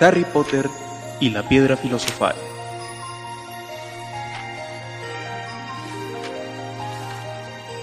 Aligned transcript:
Harry 0.00 0.24
Potter 0.24 0.68
y 1.20 1.30
la 1.30 1.48
piedra 1.48 1.76
filosofal. 1.76 2.34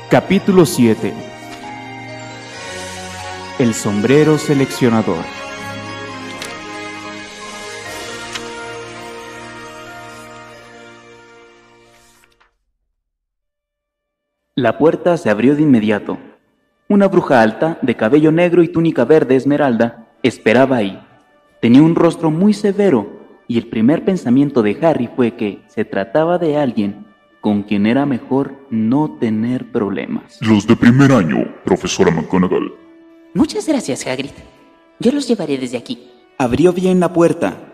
Capítulo 0.09 0.65
7 0.65 1.13
El 3.59 3.73
sombrero 3.73 4.37
seleccionador 4.37 5.23
La 14.61 14.77
puerta 14.77 15.15
se 15.15 15.29
abrió 15.29 15.55
de 15.55 15.61
inmediato. 15.61 16.19
Una 16.89 17.07
bruja 17.07 17.41
alta, 17.41 17.79
de 17.81 17.95
cabello 17.95 18.33
negro 18.33 18.61
y 18.61 18.67
túnica 18.67 19.05
verde 19.05 19.37
esmeralda, 19.37 20.09
esperaba 20.23 20.75
ahí. 20.75 21.01
Tenía 21.61 21.83
un 21.83 21.93
rostro 21.93 22.31
muy 22.31 22.55
severo 22.55 23.21
y 23.47 23.59
el 23.59 23.67
primer 23.67 24.03
pensamiento 24.03 24.63
de 24.63 24.79
Harry 24.81 25.07
fue 25.15 25.35
que 25.35 25.61
se 25.67 25.85
trataba 25.85 26.39
de 26.39 26.57
alguien 26.57 27.05
con 27.39 27.61
quien 27.61 27.85
era 27.85 28.07
mejor 28.07 28.55
no 28.71 29.17
tener 29.19 29.71
problemas. 29.71 30.39
Los 30.41 30.65
de 30.65 30.75
primer 30.75 31.11
año, 31.11 31.53
profesora 31.63 32.09
McGonagall. 32.09 32.73
Muchas 33.35 33.67
gracias, 33.67 34.07
Hagrid. 34.07 34.31
Yo 34.99 35.11
los 35.11 35.27
llevaré 35.27 35.59
desde 35.59 35.77
aquí. 35.77 36.09
Abrió 36.39 36.73
bien 36.73 36.99
la 36.99 37.13
puerta. 37.13 37.71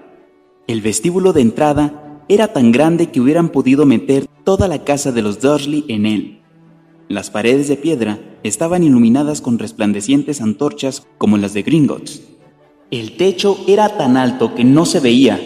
El 0.68 0.82
vestíbulo 0.82 1.32
de 1.32 1.42
entrada 1.42 2.24
era 2.28 2.52
tan 2.52 2.74
grande 2.74 3.10
que 3.10 3.22
hubieran 3.22 3.48
podido 3.50 3.86
meter 3.86 4.26
toda 4.44 4.68
la 4.68 4.84
casa 4.84 5.14
de 5.14 5.22
los 5.22 5.40
Dursley 5.40 5.86
en 5.88 6.06
él. 6.06 6.42
Las 7.08 7.30
paredes 7.32 7.70
de 7.70 7.78
piedra 7.78 8.20
estaban 8.44 8.84
iluminadas 8.84 9.40
con 9.40 9.60
resplandecientes 9.60 10.42
antorchas 10.42 11.08
como 11.18 11.38
las 11.38 11.54
de 11.54 11.64
Gringotts. 11.64 12.37
El 12.90 13.18
techo 13.18 13.58
era 13.68 13.98
tan 13.98 14.16
alto 14.16 14.56
que 14.56 14.64
no 14.64 14.86
se 14.86 15.02
veía, 15.02 15.38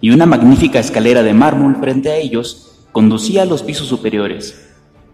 y 0.00 0.10
una 0.10 0.24
magnífica 0.24 0.78
escalera 0.78 1.22
de 1.22 1.34
mármol 1.34 1.76
frente 1.76 2.08
a 2.08 2.16
ellos 2.16 2.86
conducía 2.92 3.42
a 3.42 3.44
los 3.44 3.62
pisos 3.62 3.88
superiores. 3.88 4.70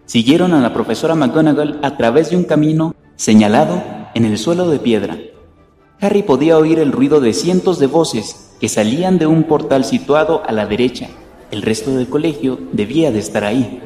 Siguieron 0.06 0.54
a 0.54 0.60
la 0.60 0.72
profesora 0.72 1.16
McGonagall 1.16 1.80
a 1.82 1.96
través 1.96 2.30
de 2.30 2.36
un 2.36 2.44
camino 2.44 2.94
señalado 3.16 3.82
en 4.14 4.24
el 4.24 4.38
suelo 4.38 4.70
de 4.70 4.78
piedra. 4.78 5.18
Harry 6.00 6.22
podía 6.22 6.58
oír 6.58 6.78
el 6.78 6.92
ruido 6.92 7.20
de 7.20 7.32
cientos 7.32 7.80
de 7.80 7.88
voces 7.88 8.54
que 8.60 8.68
salían 8.68 9.18
de 9.18 9.26
un 9.26 9.42
portal 9.42 9.84
situado 9.84 10.44
a 10.46 10.52
la 10.52 10.66
derecha. 10.66 11.08
El 11.50 11.62
resto 11.62 11.90
del 11.96 12.08
colegio 12.08 12.56
debía 12.70 13.10
de 13.10 13.18
estar 13.18 13.42
ahí. 13.42 13.80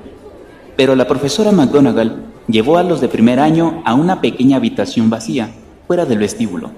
Pero 0.76 0.94
la 0.94 1.08
profesora 1.08 1.52
McGonagall 1.52 2.22
llevó 2.48 2.76
a 2.76 2.82
los 2.82 3.00
de 3.00 3.08
primer 3.08 3.40
año 3.40 3.80
a 3.86 3.94
una 3.94 4.20
pequeña 4.20 4.58
habitación 4.58 5.08
vacía, 5.08 5.54
fuera 5.86 6.04
del 6.04 6.18
vestíbulo. 6.18 6.70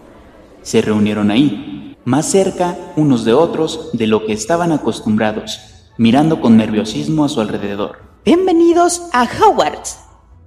Se 0.62 0.82
reunieron 0.82 1.30
ahí, 1.30 1.96
más 2.04 2.26
cerca 2.26 2.76
unos 2.94 3.24
de 3.24 3.32
otros 3.32 3.90
de 3.94 4.06
lo 4.06 4.26
que 4.26 4.34
estaban 4.34 4.72
acostumbrados, 4.72 5.58
mirando 5.96 6.42
con 6.42 6.58
nerviosismo 6.58 7.24
a 7.24 7.30
su 7.30 7.40
alrededor. 7.40 7.96
Bienvenidos 8.26 9.04
a 9.14 9.24
Hogwarts. 9.24 10.00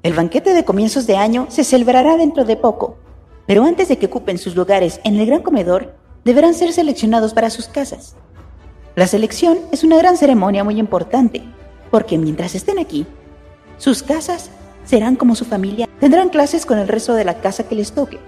El 0.03 0.13
banquete 0.13 0.53
de 0.53 0.65
comienzos 0.65 1.07
de 1.07 1.17
año 1.17 1.47
se 1.49 1.63
celebrará 1.63 2.15
dentro 2.15 2.45
de 2.45 2.55
poco, 2.55 2.97
pero 3.47 3.63
antes 3.63 3.87
de 3.87 3.97
que 3.97 4.05
ocupen 4.05 4.37
sus 4.37 4.55
lugares 4.55 5.01
en 5.03 5.15
el 5.15 5.25
gran 5.25 5.41
comedor, 5.41 5.95
deberán 6.23 6.53
ser 6.53 6.73
seleccionados 6.73 7.33
para 7.33 7.49
sus 7.49 7.65
casas. 7.65 8.15
La 8.95 9.07
selección 9.07 9.57
es 9.71 9.83
una 9.83 9.97
gran 9.97 10.15
ceremonia 10.15 10.63
muy 10.63 10.79
importante, 10.79 11.41
porque 11.89 12.19
mientras 12.19 12.53
estén 12.53 12.77
aquí, 12.77 13.07
sus 13.77 14.03
casas 14.03 14.51
serán 14.85 15.15
como 15.15 15.33
su 15.35 15.45
familia, 15.45 15.89
tendrán 15.99 16.29
clases 16.29 16.67
con 16.67 16.77
el 16.77 16.87
resto 16.87 17.15
de 17.15 17.25
la 17.25 17.41
casa 17.41 17.63
que 17.67 17.73
les 17.73 17.93
toque. 17.93 18.19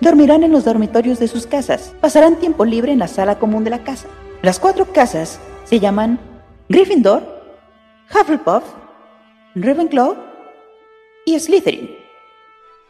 Dormirán 0.00 0.42
en 0.42 0.52
los 0.52 0.64
dormitorios 0.64 1.18
de 1.18 1.28
sus 1.28 1.46
casas, 1.46 1.94
pasarán 2.00 2.36
tiempo 2.36 2.64
libre 2.64 2.92
en 2.92 2.98
la 2.98 3.08
sala 3.08 3.38
común 3.38 3.64
de 3.64 3.70
la 3.70 3.84
casa. 3.84 4.08
Las 4.42 4.58
cuatro 4.58 4.92
casas 4.92 5.38
se 5.64 5.80
llaman 5.80 6.18
Gryffindor, 6.68 7.22
Hufflepuff, 8.10 8.64
Ravenclaw 9.54 10.16
y 11.26 11.38
Slytherin. 11.38 11.90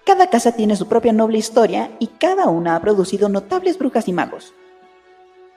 Cada 0.05 0.29
casa 0.29 0.53
tiene 0.53 0.77
su 0.77 0.89
propia 0.89 1.13
noble 1.13 1.39
historia 1.39 1.91
y 1.99 2.07
cada 2.07 2.49
una 2.49 2.77
ha 2.77 2.81
producido 2.81 3.29
notables 3.29 3.79
brujas 3.79 4.09
y 4.09 4.13
magos. 4.13 4.55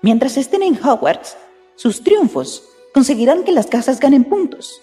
Mientras 0.02 0.38
estén 0.38 0.64
en 0.64 0.78
Hogwarts, 0.84 1.38
sus 1.76 2.04
triunfos 2.04 2.68
conseguirán 2.94 3.44
que 3.44 3.52
las 3.52 3.68
casas 3.68 4.00
ganen 4.00 4.24
puntos 4.24 4.82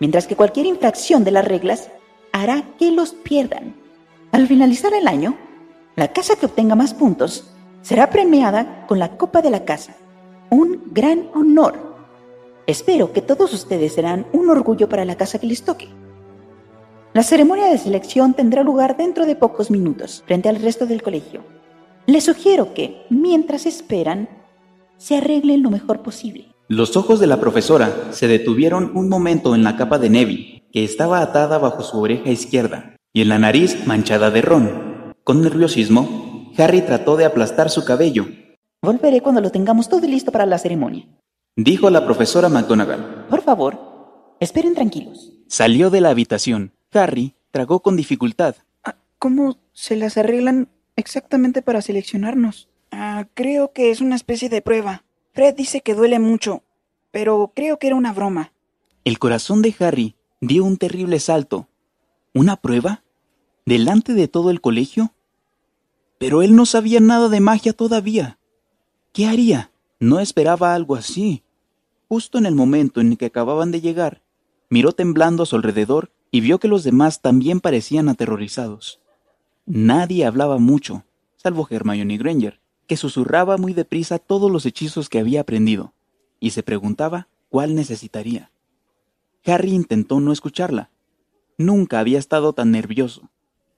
mientras 0.00 0.26
que 0.26 0.36
cualquier 0.36 0.66
infracción 0.66 1.24
de 1.24 1.30
las 1.30 1.44
reglas 1.44 1.90
hará 2.32 2.64
que 2.78 2.90
los 2.90 3.12
pierdan. 3.12 3.74
Al 4.32 4.46
finalizar 4.46 4.92
el 4.94 5.08
año, 5.08 5.36
la 5.96 6.12
casa 6.12 6.36
que 6.36 6.44
obtenga 6.44 6.74
más 6.74 6.92
puntos 6.92 7.50
será 7.80 8.10
premiada 8.10 8.84
con 8.86 8.98
la 8.98 9.16
Copa 9.16 9.40
de 9.40 9.50
la 9.50 9.64
Casa, 9.64 9.96
un 10.50 10.82
gran 10.92 11.30
honor. 11.34 11.96
Espero 12.66 13.12
que 13.12 13.22
todos 13.22 13.54
ustedes 13.54 13.94
serán 13.94 14.26
un 14.32 14.50
orgullo 14.50 14.88
para 14.88 15.06
la 15.06 15.16
casa 15.16 15.38
que 15.38 15.46
les 15.46 15.62
toque. 15.62 15.88
La 17.14 17.22
ceremonia 17.22 17.66
de 17.66 17.78
selección 17.78 18.34
tendrá 18.34 18.62
lugar 18.62 18.98
dentro 18.98 19.24
de 19.24 19.36
pocos 19.36 19.70
minutos 19.70 20.22
frente 20.26 20.50
al 20.50 20.56
resto 20.56 20.84
del 20.84 21.02
colegio. 21.02 21.42
Les 22.04 22.24
sugiero 22.24 22.74
que, 22.74 23.06
mientras 23.08 23.64
esperan, 23.64 24.28
se 24.98 25.16
arreglen 25.16 25.62
lo 25.62 25.70
mejor 25.70 26.02
posible. 26.02 26.48
Los 26.68 26.96
ojos 26.96 27.20
de 27.20 27.26
la 27.26 27.40
profesora 27.40 28.08
se 28.10 28.28
detuvieron 28.28 28.92
un 28.94 29.08
momento 29.08 29.54
en 29.54 29.64
la 29.64 29.76
capa 29.76 29.98
de 29.98 30.10
Neville, 30.10 30.64
que 30.72 30.84
estaba 30.84 31.22
atada 31.22 31.56
bajo 31.56 31.82
su 31.82 31.98
oreja 31.98 32.28
izquierda, 32.28 32.96
y 33.14 33.22
en 33.22 33.30
la 33.30 33.38
nariz 33.38 33.86
manchada 33.86 34.30
de 34.30 34.42
ron. 34.42 34.85
Con 35.26 35.42
nerviosismo, 35.42 36.52
Harry 36.56 36.82
trató 36.82 37.16
de 37.16 37.24
aplastar 37.24 37.68
su 37.68 37.84
cabello. 37.84 38.28
Volveré 38.80 39.20
cuando 39.20 39.40
lo 39.40 39.50
tengamos 39.50 39.88
todo 39.88 40.06
listo 40.06 40.30
para 40.30 40.46
la 40.46 40.56
ceremonia. 40.56 41.04
Dijo 41.56 41.90
la 41.90 42.04
profesora 42.04 42.48
McGonagall. 42.48 43.26
Por 43.28 43.42
favor, 43.42 44.36
esperen 44.38 44.76
tranquilos. 44.76 45.32
Salió 45.48 45.90
de 45.90 46.00
la 46.00 46.10
habitación. 46.10 46.74
Harry 46.92 47.34
tragó 47.50 47.80
con 47.80 47.96
dificultad. 47.96 48.54
Ah, 48.84 48.94
¿Cómo 49.18 49.58
se 49.72 49.96
las 49.96 50.16
arreglan 50.16 50.68
exactamente 50.94 51.60
para 51.60 51.82
seleccionarnos? 51.82 52.68
Ah, 52.92 53.26
creo 53.34 53.72
que 53.72 53.90
es 53.90 54.00
una 54.00 54.14
especie 54.14 54.48
de 54.48 54.62
prueba. 54.62 55.02
Fred 55.32 55.56
dice 55.56 55.80
que 55.80 55.96
duele 55.96 56.20
mucho, 56.20 56.62
pero 57.10 57.50
creo 57.52 57.80
que 57.80 57.88
era 57.88 57.96
una 57.96 58.12
broma. 58.12 58.52
El 59.02 59.18
corazón 59.18 59.60
de 59.60 59.74
Harry 59.80 60.14
dio 60.40 60.62
un 60.62 60.76
terrible 60.76 61.18
salto. 61.18 61.66
¿Una 62.32 62.54
prueba? 62.54 63.02
¿Delante 63.64 64.12
de 64.12 64.28
todo 64.28 64.50
el 64.50 64.60
colegio? 64.60 65.12
Pero 66.18 66.42
él 66.42 66.56
no 66.56 66.66
sabía 66.66 67.00
nada 67.00 67.28
de 67.28 67.40
magia 67.40 67.72
todavía. 67.72 68.38
¿Qué 69.12 69.26
haría? 69.26 69.70
No 69.98 70.20
esperaba 70.20 70.74
algo 70.74 70.94
así. 70.94 71.42
Justo 72.08 72.38
en 72.38 72.46
el 72.46 72.54
momento 72.54 73.00
en 73.00 73.16
que 73.16 73.26
acababan 73.26 73.70
de 73.72 73.80
llegar, 73.80 74.22
miró 74.70 74.92
temblando 74.92 75.42
a 75.42 75.46
su 75.46 75.56
alrededor 75.56 76.10
y 76.30 76.40
vio 76.40 76.58
que 76.58 76.68
los 76.68 76.84
demás 76.84 77.20
también 77.20 77.60
parecían 77.60 78.08
aterrorizados. 78.08 79.00
Nadie 79.64 80.24
hablaba 80.24 80.58
mucho, 80.58 81.04
salvo 81.36 81.66
Hermione 81.68 82.18
Granger, 82.18 82.60
que 82.86 82.96
susurraba 82.96 83.56
muy 83.56 83.72
deprisa 83.74 84.18
todos 84.18 84.50
los 84.50 84.64
hechizos 84.66 85.08
que 85.08 85.18
había 85.18 85.40
aprendido, 85.40 85.92
y 86.38 86.50
se 86.50 86.62
preguntaba 86.62 87.28
cuál 87.48 87.74
necesitaría. 87.74 88.50
Harry 89.44 89.72
intentó 89.72 90.20
no 90.20 90.32
escucharla. 90.32 90.90
Nunca 91.58 92.00
había 92.00 92.18
estado 92.18 92.52
tan 92.52 92.70
nervioso. 92.70 93.30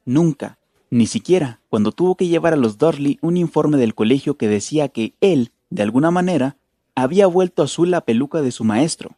Nunca, 0.05 0.58
ni 0.91 1.07
siquiera 1.07 1.61
cuando 1.69 1.93
tuvo 1.93 2.17
que 2.17 2.29
llevar 2.29 2.55
a 2.55 2.57
los 2.57 2.79
Dursley 2.79 3.19
un 3.21 3.37
informe 3.37 3.77
del 3.77 3.95
colegio 3.95 4.37
que 4.37 4.49
decía 4.49 4.89
que 4.89 5.15
él, 5.21 5.53
de 5.71 5.83
alguna 5.83 6.11
manera, 6.11 6.57
había 6.95 7.27
vuelto 7.27 7.63
azul 7.63 7.91
la 7.91 8.01
peluca 8.01 8.43
de 8.43 8.53
su 8.53 8.65
maestro. 8.65 9.17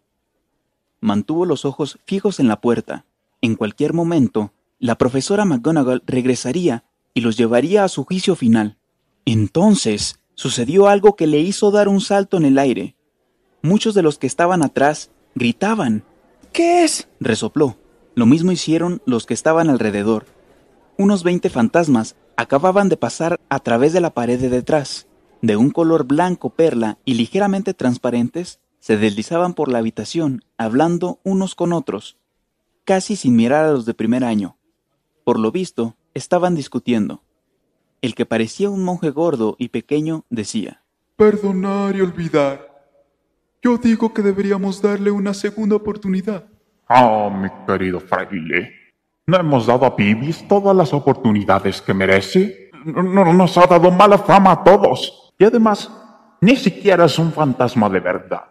Mantuvo 1.00 1.46
los 1.46 1.64
ojos 1.64 1.98
fijos 2.04 2.40
en 2.40 2.48
la 2.48 2.60
puerta. 2.60 3.06
En 3.40 3.54
cualquier 3.54 3.94
momento, 3.94 4.52
la 4.78 4.98
profesora 4.98 5.44
McGonagall 5.44 6.02
regresaría 6.06 6.84
y 7.14 7.22
los 7.22 7.36
llevaría 7.36 7.84
a 7.84 7.88
su 7.88 8.04
juicio 8.04 8.36
final. 8.36 8.76
Entonces 9.24 10.20
sucedió 10.34 10.88
algo 10.88 11.16
que 11.16 11.26
le 11.26 11.40
hizo 11.40 11.70
dar 11.70 11.88
un 11.88 12.00
salto 12.00 12.36
en 12.36 12.44
el 12.44 12.58
aire. 12.58 12.96
Muchos 13.62 13.94
de 13.94 14.02
los 14.02 14.18
que 14.18 14.26
estaban 14.26 14.62
atrás 14.62 15.10
gritaban. 15.34 16.04
¿Qué 16.52 16.84
es? 16.84 17.08
resopló. 17.20 17.76
Lo 18.14 18.26
mismo 18.26 18.52
hicieron 18.52 19.00
los 19.06 19.24
que 19.26 19.34
estaban 19.34 19.70
alrededor. 19.70 20.26
Unos 21.00 21.24
veinte 21.24 21.48
fantasmas 21.48 22.14
acababan 22.36 22.90
de 22.90 22.98
pasar 22.98 23.40
a 23.48 23.60
través 23.60 23.94
de 23.94 24.02
la 24.02 24.10
pared 24.12 24.38
de 24.38 24.50
detrás. 24.50 25.08
De 25.40 25.56
un 25.56 25.70
color 25.70 26.04
blanco 26.04 26.50
perla 26.50 26.98
y 27.06 27.14
ligeramente 27.14 27.72
transparentes, 27.72 28.60
se 28.80 28.98
deslizaban 28.98 29.54
por 29.54 29.70
la 29.70 29.78
habitación, 29.78 30.44
hablando 30.58 31.18
unos 31.24 31.54
con 31.54 31.72
otros, 31.72 32.18
casi 32.84 33.16
sin 33.16 33.34
mirar 33.34 33.64
a 33.64 33.72
los 33.72 33.86
de 33.86 33.94
primer 33.94 34.24
año. 34.24 34.58
Por 35.24 35.38
lo 35.38 35.50
visto, 35.50 35.96
estaban 36.12 36.54
discutiendo. 36.54 37.22
El 38.02 38.14
que 38.14 38.26
parecía 38.26 38.68
un 38.68 38.84
monje 38.84 39.08
gordo 39.08 39.56
y 39.58 39.68
pequeño 39.68 40.26
decía, 40.28 40.82
Perdonar 41.16 41.96
y 41.96 42.02
olvidar. 42.02 42.84
Yo 43.62 43.78
digo 43.78 44.12
que 44.12 44.20
deberíamos 44.20 44.82
darle 44.82 45.10
una 45.10 45.32
segunda 45.32 45.76
oportunidad. 45.76 46.44
Oh, 46.90 47.30
mi 47.30 47.48
querido 47.66 48.00
fraile. 48.00 48.79
¿No 49.30 49.36
hemos 49.38 49.64
dado 49.66 49.86
a 49.86 49.90
Bibis 49.94 50.48
todas 50.48 50.74
las 50.74 50.92
oportunidades 50.92 51.80
que 51.80 51.94
merece? 51.94 52.68
No, 52.84 53.32
nos 53.32 53.56
ha 53.58 53.64
dado 53.68 53.88
mala 53.92 54.18
fama 54.18 54.50
a 54.50 54.64
todos. 54.64 55.32
Y 55.38 55.44
además, 55.44 55.88
Ni 56.40 56.56
siquiera 56.56 57.04
es 57.04 57.16
un 57.16 57.30
fantasma 57.32 57.88
de 57.88 58.00
verdad. 58.00 58.46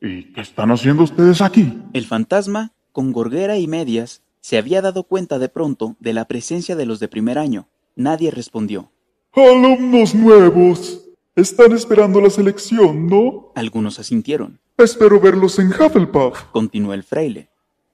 ¿Y 0.00 0.32
qué 0.32 0.40
están 0.40 0.72
haciendo 0.72 1.04
ustedes 1.04 1.40
aquí? 1.42 1.80
El 1.92 2.06
fantasma, 2.06 2.72
con 2.90 3.12
gorguera 3.12 3.56
y 3.56 3.68
medias, 3.68 4.22
se 4.40 4.58
había 4.58 4.82
dado 4.82 5.04
cuenta 5.04 5.38
de 5.38 5.48
pronto 5.48 5.94
de 6.00 6.12
la 6.12 6.24
presencia 6.24 6.74
de 6.74 6.86
los 6.86 6.98
de 6.98 7.06
primer 7.06 7.38
año. 7.38 7.68
Nadie 7.94 8.32
respondió. 8.32 8.90
Alumnos 9.32 10.12
nuevos. 10.16 11.02
Están 11.36 11.70
esperando 11.72 12.20
la 12.20 12.30
selección, 12.30 13.06
¿no? 13.06 13.52
Algunos 13.54 14.00
asintieron. 14.00 14.58
Espero 14.76 15.20
verlos 15.20 15.58
en 15.60 15.68
Hufflepuff, 15.68 16.44
Continuó 16.50 16.94
el 16.94 17.04
fraile. 17.04 17.48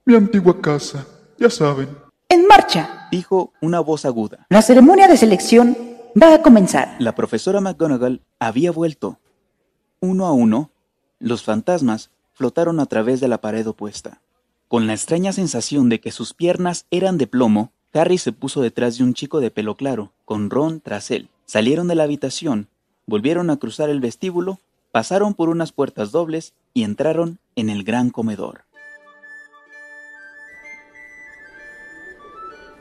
mi 0.07 0.15
antigua 0.15 0.59
casa. 0.63 1.07
Ya 1.41 1.49
saben. 1.49 1.89
¡En 2.29 2.47
marcha! 2.47 3.09
Dijo 3.11 3.55
una 3.63 3.81
voz 3.81 4.05
aguda. 4.05 4.47
La 4.51 4.61
ceremonia 4.61 5.09
de 5.09 5.17
selección 5.17 5.75
va 6.21 6.35
a 6.35 6.43
comenzar. 6.43 6.97
La 6.99 7.15
profesora 7.15 7.63
McGonagall 7.63 8.21
había 8.39 8.71
vuelto. 8.71 9.19
Uno 10.01 10.27
a 10.27 10.33
uno, 10.33 10.71
los 11.19 11.43
fantasmas 11.43 12.11
flotaron 12.35 12.79
a 12.79 12.85
través 12.85 13.21
de 13.21 13.29
la 13.29 13.41
pared 13.41 13.67
opuesta. 13.67 14.21
Con 14.69 14.87
la 14.87 14.93
extraña 14.93 15.33
sensación 15.33 15.89
de 15.89 15.99
que 15.99 16.11
sus 16.11 16.35
piernas 16.35 16.85
eran 16.91 17.17
de 17.17 17.27
plomo, 17.27 17.73
Harry 17.95 18.19
se 18.19 18.33
puso 18.33 18.61
detrás 18.61 18.99
de 18.99 19.05
un 19.05 19.15
chico 19.15 19.41
de 19.41 19.51
pelo 19.51 19.77
claro, 19.77 20.13
con 20.27 20.51
Ron 20.51 20.83
tras 20.83 21.11
él. 21.11 21.31
Salieron 21.47 21.89
de 21.89 21.95
la 21.95 22.03
habitación, 22.03 22.69
volvieron 23.07 23.49
a 23.49 23.57
cruzar 23.57 23.89
el 23.89 24.01
vestíbulo, 24.01 24.61
pasaron 24.93 25.33
por 25.33 25.49
unas 25.49 25.73
puertas 25.73 26.13
dobles 26.13 26.53
y 26.75 26.83
entraron 26.83 27.39
en 27.57 27.71
el 27.71 27.83
gran 27.83 28.11
comedor. 28.11 28.65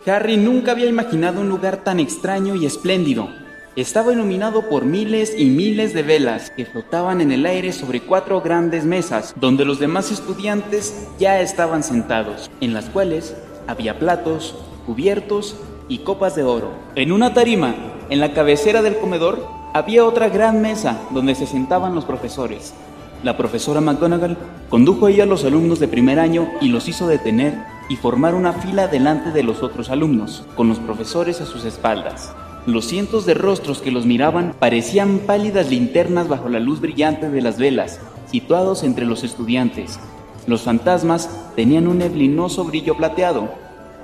Harry 0.05 0.37
nunca 0.37 0.71
había 0.71 0.85
imaginado 0.85 1.41
un 1.41 1.49
lugar 1.49 1.83
tan 1.83 1.99
extraño 1.99 2.55
y 2.55 2.65
espléndido. 2.65 3.29
Estaba 3.75 4.13
iluminado 4.13 4.69
por 4.69 4.85
miles 4.85 5.33
y 5.37 5.45
miles 5.45 5.93
de 5.93 6.03
velas 6.03 6.51
que 6.51 6.65
flotaban 6.65 7.21
en 7.21 7.31
el 7.31 7.45
aire 7.45 7.73
sobre 7.73 8.01
cuatro 8.01 8.41
grandes 8.41 8.85
mesas, 8.85 9.33
donde 9.35 9.65
los 9.65 9.79
demás 9.79 10.11
estudiantes 10.11 11.07
ya 11.19 11.41
estaban 11.41 11.83
sentados, 11.83 12.49
en 12.61 12.73
las 12.73 12.85
cuales 12.85 13.35
había 13.67 13.99
platos, 13.99 14.55
cubiertos 14.85 15.57
y 15.89 15.99
copas 15.99 16.35
de 16.35 16.43
oro. 16.43 16.71
En 16.95 17.11
una 17.11 17.33
tarima, 17.33 17.75
en 18.09 18.19
la 18.19 18.33
cabecera 18.33 18.81
del 18.81 18.97
comedor, 18.97 19.45
había 19.73 20.05
otra 20.05 20.29
gran 20.29 20.61
mesa 20.61 20.97
donde 21.11 21.35
se 21.35 21.45
sentaban 21.45 21.93
los 21.93 22.05
profesores. 22.05 22.73
La 23.21 23.35
profesora 23.35 23.81
McGonagall 23.81 24.37
condujo 24.69 25.05
a 25.05 25.11
ella 25.11 25.23
a 25.23 25.25
los 25.27 25.43
alumnos 25.43 25.79
de 25.79 25.89
primer 25.89 26.19
año 26.19 26.47
y 26.61 26.69
los 26.69 26.87
hizo 26.87 27.05
detener 27.05 27.53
y 27.89 27.97
formar 27.97 28.33
una 28.33 28.53
fila 28.53 28.87
delante 28.87 29.31
de 29.31 29.43
los 29.43 29.61
otros 29.61 29.89
alumnos, 29.89 30.45
con 30.55 30.69
los 30.69 30.79
profesores 30.79 31.41
a 31.41 31.45
sus 31.45 31.65
espaldas. 31.65 32.33
Los 32.65 32.85
cientos 32.85 33.25
de 33.25 33.33
rostros 33.33 33.81
que 33.81 33.91
los 33.91 34.05
miraban 34.05 34.53
parecían 34.57 35.19
pálidas 35.19 35.69
linternas 35.69 36.29
bajo 36.29 36.47
la 36.47 36.61
luz 36.61 36.79
brillante 36.79 37.29
de 37.29 37.41
las 37.41 37.57
velas, 37.57 37.99
situados 38.31 38.83
entre 38.83 39.05
los 39.05 39.25
estudiantes. 39.25 39.99
Los 40.47 40.61
fantasmas 40.61 41.29
tenían 41.57 41.87
un 41.87 41.97
neblinoso 41.97 42.63
brillo 42.63 42.95
plateado. 42.95 43.49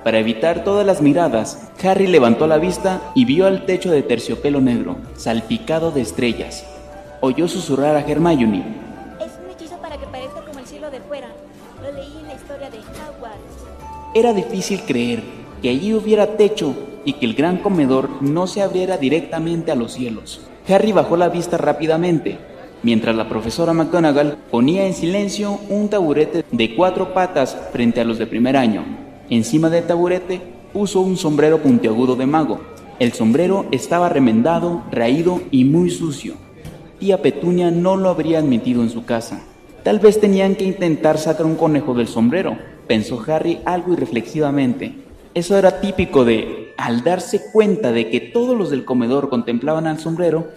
Para 0.03 0.19
evitar 0.19 0.65
todas 0.65 0.85
las 0.85 1.01
miradas, 1.01 1.69
Harry 1.81 2.07
levantó 2.07 2.47
la 2.47 2.57
vista 2.57 3.01
y 3.15 3.23
vio 3.23 3.47
al 3.47 3.65
techo 3.65 3.91
de 3.91 4.03
terciopelo 4.03 4.59
negro, 4.59 4.97
salpicado 5.15 5.91
de 5.91 6.01
estrellas. 6.01 6.65
Oyó 7.21 7.47
susurrar 7.47 7.95
a 7.95 8.01
Hermione, 8.01 8.84
Era 14.17 14.33
difícil 14.33 14.79
creer 14.87 15.21
que 15.61 15.67
allí 15.67 15.93
hubiera 15.93 16.37
techo 16.37 16.73
y 17.03 17.13
que 17.13 17.25
el 17.25 17.33
gran 17.33 17.57
comedor 17.57 18.21
no 18.21 18.47
se 18.47 18.61
abriera 18.61 18.95
directamente 18.97 19.73
a 19.73 19.75
los 19.75 19.91
cielos. 19.91 20.39
Harry 20.69 20.93
bajó 20.93 21.17
la 21.17 21.27
vista 21.27 21.57
rápidamente, 21.57 22.37
mientras 22.81 23.13
la 23.17 23.27
profesora 23.27 23.73
McGonagall 23.73 24.37
ponía 24.49 24.87
en 24.87 24.93
silencio 24.93 25.59
un 25.67 25.89
taburete 25.89 26.45
de 26.49 26.75
cuatro 26.77 27.13
patas 27.13 27.57
frente 27.73 27.99
a 27.99 28.05
los 28.05 28.17
de 28.17 28.25
primer 28.25 28.55
año. 28.55 28.85
Encima 29.29 29.69
del 29.69 29.83
taburete 29.83 30.39
puso 30.71 31.01
un 31.01 31.17
sombrero 31.17 31.61
puntiagudo 31.61 32.15
de 32.15 32.25
mago. 32.25 32.61
El 32.99 33.11
sombrero 33.11 33.65
estaba 33.71 34.07
remendado, 34.07 34.83
raído 34.93 35.41
y 35.51 35.65
muy 35.65 35.89
sucio. 35.89 36.35
Tía 37.01 37.21
Petunia 37.21 37.69
no 37.69 37.97
lo 37.97 38.07
habría 38.07 38.39
admitido 38.39 38.81
en 38.81 38.91
su 38.91 39.03
casa. 39.03 39.43
Tal 39.83 39.99
vez 39.99 40.21
tenían 40.21 40.55
que 40.55 40.63
intentar 40.63 41.17
sacar 41.17 41.45
un 41.45 41.55
conejo 41.55 41.93
del 41.93 42.07
sombrero, 42.07 42.57
pensó 42.87 43.23
Harry 43.27 43.59
algo 43.65 43.93
irreflexivamente. 43.93 44.95
Eso 45.33 45.57
era 45.57 45.81
típico 45.81 46.25
de, 46.25 46.73
al 46.77 47.03
darse 47.03 47.41
cuenta 47.51 47.91
de 47.91 48.09
que 48.09 48.19
todos 48.19 48.57
los 48.57 48.69
del 48.69 48.85
comedor 48.85 49.29
contemplaban 49.29 49.87
al 49.87 49.99
sombrero, 49.99 50.47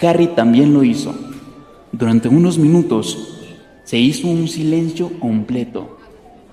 Harry 0.00 0.28
también 0.28 0.74
lo 0.74 0.82
hizo. 0.82 1.14
Durante 1.92 2.28
unos 2.28 2.58
minutos 2.58 3.38
se 3.84 3.98
hizo 3.98 4.26
un 4.28 4.48
silencio 4.48 5.20
completo. 5.20 5.98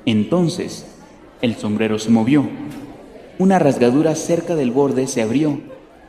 Entonces, 0.05 0.85
el 1.41 1.55
sombrero 1.55 1.97
se 1.97 2.11
movió. 2.11 2.47
Una 3.39 3.57
rasgadura 3.57 4.13
cerca 4.15 4.55
del 4.55 4.71
borde 4.71 5.07
se 5.07 5.21
abrió, 5.21 5.59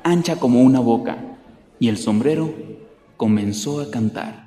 ancha 0.03 0.37
como 0.37 0.61
una 0.61 0.81
boca, 0.81 1.17
y 1.79 1.89
el 1.89 1.97
sombrero 1.97 2.53
comenzó 3.17 3.81
a 3.81 3.91
cantar. 3.91 4.42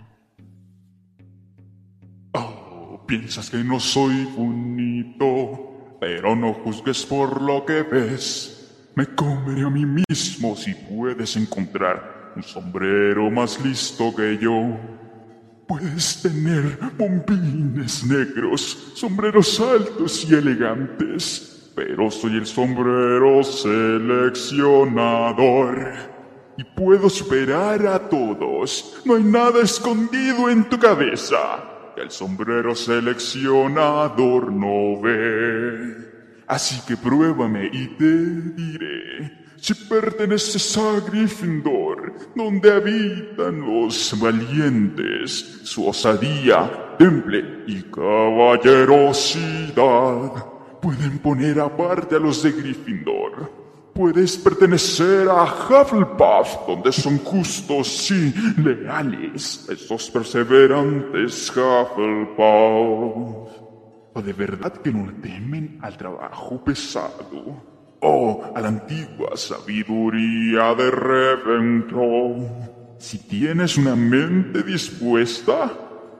Piensas 3.05 3.49
que 3.49 3.63
no 3.63 3.79
soy 3.79 4.25
bonito, 4.35 5.97
pero 5.99 6.35
no 6.35 6.53
juzgues 6.53 7.03
por 7.05 7.41
lo 7.41 7.65
que 7.65 7.81
ves. 7.83 8.51
Me 8.95 9.05
comeré 9.07 9.63
a 9.63 9.69
mí 9.69 9.85
mismo 9.85 10.55
si 10.55 10.73
puedes 10.73 11.35
encontrar 11.35 12.31
un 12.35 12.43
sombrero 12.43 13.29
más 13.29 13.63
listo 13.63 14.15
que 14.15 14.37
yo. 14.37 14.77
Puedes 15.67 16.21
tener 16.21 16.77
bombines 16.97 18.05
negros, 18.05 18.93
sombreros 18.95 19.59
altos 19.59 20.25
y 20.29 20.35
elegantes, 20.35 21.71
pero 21.75 22.09
soy 22.11 22.37
el 22.37 22.45
sombrero 22.45 23.43
seleccionador. 23.43 26.13
Y 26.57 26.63
puedo 26.63 27.09
superar 27.09 27.85
a 27.85 27.99
todos. 28.07 29.01
No 29.03 29.15
hay 29.15 29.23
nada 29.23 29.61
escondido 29.61 30.49
en 30.49 30.63
tu 30.69 30.79
cabeza 30.79 31.74
el 31.97 32.11
sombrero 32.11 32.75
seleccionador 32.75 34.51
no 34.51 35.01
ve. 35.01 35.95
Así 36.47 36.79
que 36.87 36.97
pruébame 36.97 37.69
y 37.71 37.87
te 37.97 38.05
diré 38.05 39.45
si 39.57 39.73
perteneces 39.73 40.77
a 40.77 40.99
Gryffindor, 40.99 42.13
donde 42.35 42.71
habitan 42.71 43.61
los 43.61 44.13
valientes, 44.19 45.61
su 45.63 45.87
osadía, 45.87 46.95
temple 46.99 47.63
y 47.65 47.81
caballerosidad. 47.83 50.45
Pueden 50.79 51.17
poner 51.17 51.59
aparte 51.59 52.15
a 52.15 52.19
los 52.19 52.43
de 52.43 52.51
Gryffindor. 52.51 53.64
Puedes 53.95 54.37
pertenecer 54.37 55.29
a 55.29 55.45
Hufflepuff, 55.45 56.67
donde 56.67 56.91
son 56.91 57.17
justos 57.19 58.11
y 58.11 58.33
leales, 58.61 59.69
esos 59.69 60.11
perseverantes 60.11 61.49
Hufflepuff. 61.49 62.35
¿O 64.13 64.21
de 64.21 64.33
verdad 64.33 64.73
que 64.73 64.91
no 64.91 65.13
temen 65.21 65.79
al 65.81 65.95
trabajo 65.95 66.61
pesado? 66.61 67.63
¿O 68.01 68.51
a 68.53 68.59
la 68.59 68.67
antigua 68.67 69.37
sabiduría 69.37 70.75
de 70.75 70.91
Ravenclaw? 70.91 72.97
Si 72.99 73.19
tienes 73.19 73.77
una 73.77 73.95
mente 73.95 74.61
dispuesta, 74.63 75.71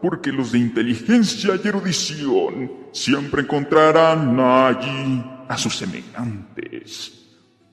porque 0.02 0.32
los 0.32 0.54
de 0.54 0.60
inteligencia 0.60 1.60
y 1.62 1.68
erudición 1.68 2.72
siempre 2.94 3.42
encontrarán 3.42 4.40
allí 4.40 5.22
a 5.50 5.58
sus 5.58 5.76
semejantes. 5.76 7.25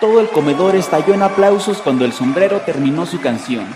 Todo 0.00 0.20
el 0.20 0.28
comedor 0.28 0.76
estalló 0.76 1.14
en 1.14 1.22
aplausos 1.22 1.82
cuando 1.82 2.04
el 2.04 2.12
sombrero 2.12 2.60
terminó 2.60 3.06
su 3.06 3.20
canción. 3.20 3.66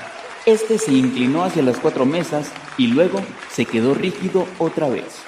Este 0.47 0.79
se 0.79 0.93
inclinó 0.93 1.45
hacia 1.45 1.63
las 1.63 1.79
cuatro 1.79 2.07
mesas 2.07 2.53
y 2.79 2.89
luego 2.89 3.21
se 3.51 3.65
quedó 3.65 3.95
rígido 3.95 4.47
otra 4.59 4.89
vez. 4.89 5.23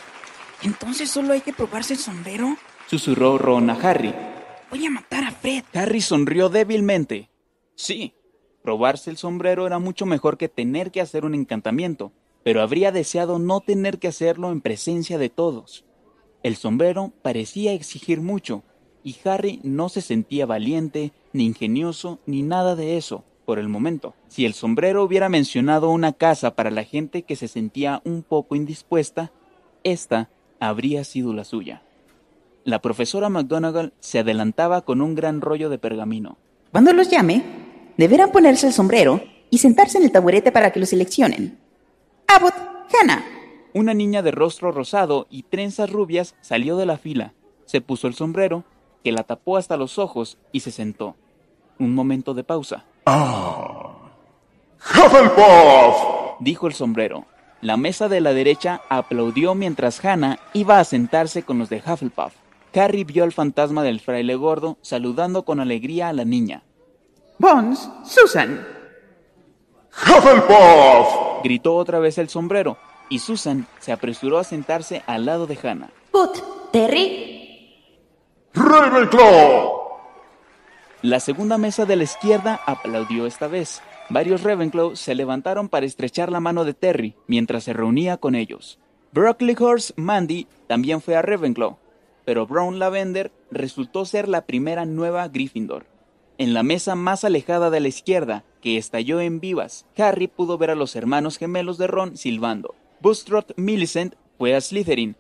Entonces 0.62 1.10
solo 1.10 1.32
hay 1.32 1.40
que 1.40 1.52
probarse 1.52 1.94
el 1.94 1.98
sombrero. 1.98 2.56
Susurró 2.86 3.38
Ron 3.38 3.70
a 3.70 3.74
Harry. 3.74 4.14
Voy 4.70 4.86
a 4.86 4.90
matar 4.90 5.24
a 5.24 5.30
Fred. 5.30 5.64
Harry 5.74 6.00
sonrió 6.00 6.48
débilmente. 6.48 7.28
Sí, 7.74 8.14
Probarse 8.64 9.10
el 9.10 9.18
sombrero 9.18 9.66
era 9.66 9.78
mucho 9.78 10.06
mejor 10.06 10.38
que 10.38 10.48
tener 10.48 10.90
que 10.90 11.02
hacer 11.02 11.26
un 11.26 11.34
encantamiento, 11.34 12.12
pero 12.44 12.62
habría 12.62 12.92
deseado 12.92 13.38
no 13.38 13.60
tener 13.60 13.98
que 13.98 14.08
hacerlo 14.08 14.50
en 14.52 14.62
presencia 14.62 15.18
de 15.18 15.28
todos. 15.28 15.84
El 16.42 16.56
sombrero 16.56 17.12
parecía 17.20 17.74
exigir 17.74 18.22
mucho, 18.22 18.64
y 19.04 19.16
Harry 19.24 19.60
no 19.62 19.88
se 19.88 20.00
sentía 20.00 20.46
valiente, 20.46 21.12
ni 21.32 21.44
ingenioso, 21.44 22.18
ni 22.26 22.42
nada 22.42 22.74
de 22.74 22.96
eso, 22.96 23.22
por 23.44 23.58
el 23.58 23.68
momento. 23.68 24.14
Si 24.28 24.46
el 24.46 24.54
sombrero 24.54 25.04
hubiera 25.04 25.28
mencionado 25.28 25.90
una 25.90 26.14
casa 26.14 26.56
para 26.56 26.70
la 26.70 26.84
gente 26.84 27.22
que 27.22 27.36
se 27.36 27.46
sentía 27.46 28.00
un 28.04 28.22
poco 28.22 28.56
indispuesta, 28.56 29.30
esta 29.84 30.30
habría 30.58 31.04
sido 31.04 31.34
la 31.34 31.44
suya. 31.44 31.82
La 32.64 32.80
profesora 32.80 33.28
McGonagall 33.28 33.92
se 34.00 34.20
adelantaba 34.20 34.80
con 34.80 35.02
un 35.02 35.14
gran 35.14 35.42
rollo 35.42 35.68
de 35.68 35.78
pergamino. 35.78 36.38
Cuando 36.72 36.94
los 36.94 37.10
llame, 37.10 37.42
deberán 37.98 38.32
ponerse 38.32 38.68
el 38.68 38.72
sombrero 38.72 39.20
y 39.50 39.58
sentarse 39.58 39.98
en 39.98 40.04
el 40.04 40.12
taburete 40.12 40.50
para 40.50 40.72
que 40.72 40.80
lo 40.80 40.86
seleccionen. 40.86 41.58
Abbott, 42.26 42.54
Hannah. 42.98 43.22
Una 43.74 43.92
niña 43.92 44.22
de 44.22 44.30
rostro 44.30 44.72
rosado 44.72 45.26
y 45.28 45.42
trenzas 45.42 45.90
rubias 45.90 46.34
salió 46.40 46.76
de 46.78 46.86
la 46.86 46.96
fila, 46.96 47.34
se 47.66 47.80
puso 47.80 48.06
el 48.06 48.14
sombrero, 48.14 48.64
que 49.04 49.12
la 49.12 49.22
tapó 49.22 49.58
hasta 49.58 49.76
los 49.76 49.98
ojos 49.98 50.38
y 50.50 50.60
se 50.60 50.70
sentó. 50.72 51.14
Un 51.78 51.94
momento 51.94 52.32
de 52.32 52.42
pausa. 52.42 52.86
¡Hufflepuff! 54.80 56.40
dijo 56.40 56.66
el 56.66 56.72
sombrero. 56.72 57.26
La 57.60 57.76
mesa 57.76 58.08
de 58.08 58.20
la 58.20 58.32
derecha 58.32 58.80
aplaudió 58.88 59.54
mientras 59.54 60.02
Hannah 60.04 60.38
iba 60.54 60.80
a 60.80 60.84
sentarse 60.84 61.42
con 61.42 61.58
los 61.58 61.68
de 61.68 61.82
Hufflepuff. 61.86 62.34
Harry 62.74 63.04
vio 63.04 63.24
al 63.24 63.32
fantasma 63.32 63.82
del 63.82 64.00
fraile 64.00 64.34
gordo 64.34 64.78
saludando 64.80 65.44
con 65.44 65.60
alegría 65.60 66.08
a 66.08 66.12
la 66.12 66.24
niña. 66.24 66.62
Bones, 67.38 67.88
Susan. 68.04 68.66
¡Hufflepuff! 69.92 71.42
Gritó 71.44 71.76
otra 71.76 71.98
vez 71.98 72.18
el 72.18 72.28
sombrero, 72.28 72.78
y 73.10 73.18
Susan 73.18 73.66
se 73.80 73.92
apresuró 73.92 74.38
a 74.38 74.44
sentarse 74.44 75.02
al 75.06 75.26
lado 75.26 75.46
de 75.46 75.58
Hannah. 75.62 75.90
Put, 76.10 76.38
Terry. 76.72 77.33
La 81.02 81.20
segunda 81.20 81.58
mesa 81.58 81.84
de 81.84 81.96
la 81.96 82.04
izquierda 82.04 82.60
aplaudió 82.66 83.26
esta 83.26 83.46
vez. 83.46 83.82
Varios 84.08 84.42
Ravenclaw 84.42 84.96
se 84.96 85.14
levantaron 85.14 85.68
para 85.68 85.86
estrechar 85.86 86.32
la 86.32 86.40
mano 86.40 86.64
de 86.64 86.74
Terry 86.74 87.14
mientras 87.26 87.64
se 87.64 87.72
reunía 87.72 88.16
con 88.16 88.34
ellos. 88.34 88.78
Broccoli 89.12 89.54
Horse 89.58 89.92
Mandy 89.96 90.48
también 90.66 91.00
fue 91.00 91.14
a 91.14 91.22
Ravenclaw, 91.22 91.76
pero 92.24 92.46
Brown 92.46 92.78
Lavender 92.78 93.30
resultó 93.50 94.04
ser 94.06 94.28
la 94.28 94.46
primera 94.46 94.84
nueva 94.86 95.28
Gryffindor. 95.28 95.86
En 96.38 96.52
la 96.52 96.64
mesa 96.64 96.96
más 96.96 97.22
alejada 97.22 97.70
de 97.70 97.80
la 97.80 97.88
izquierda, 97.88 98.42
que 98.60 98.76
estalló 98.76 99.20
en 99.20 99.38
vivas, 99.38 99.86
Harry 99.96 100.26
pudo 100.26 100.58
ver 100.58 100.70
a 100.70 100.74
los 100.74 100.96
hermanos 100.96 101.38
gemelos 101.38 101.78
de 101.78 101.86
Ron 101.86 102.16
silbando. 102.16 102.74
Bustrot 103.00 103.52
Millicent 103.56 104.14
fue 104.36 104.56
a 104.56 104.60
Slytherin. 104.60 105.16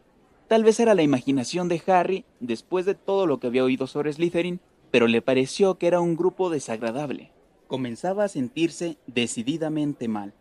Tal 0.48 0.62
vez 0.62 0.78
era 0.78 0.94
la 0.94 1.02
imaginación 1.02 1.68
de 1.68 1.82
Harry 1.86 2.24
después 2.40 2.84
de 2.84 2.94
todo 2.94 3.26
lo 3.26 3.40
que 3.40 3.46
había 3.46 3.64
oído 3.64 3.86
sobre 3.86 4.12
Slytherin, 4.12 4.60
pero 4.90 5.06
le 5.06 5.22
pareció 5.22 5.78
que 5.78 5.86
era 5.86 6.00
un 6.00 6.16
grupo 6.16 6.50
desagradable. 6.50 7.32
Comenzaba 7.66 8.24
a 8.24 8.28
sentirse 8.28 8.98
decididamente 9.06 10.06
mal. 10.06 10.34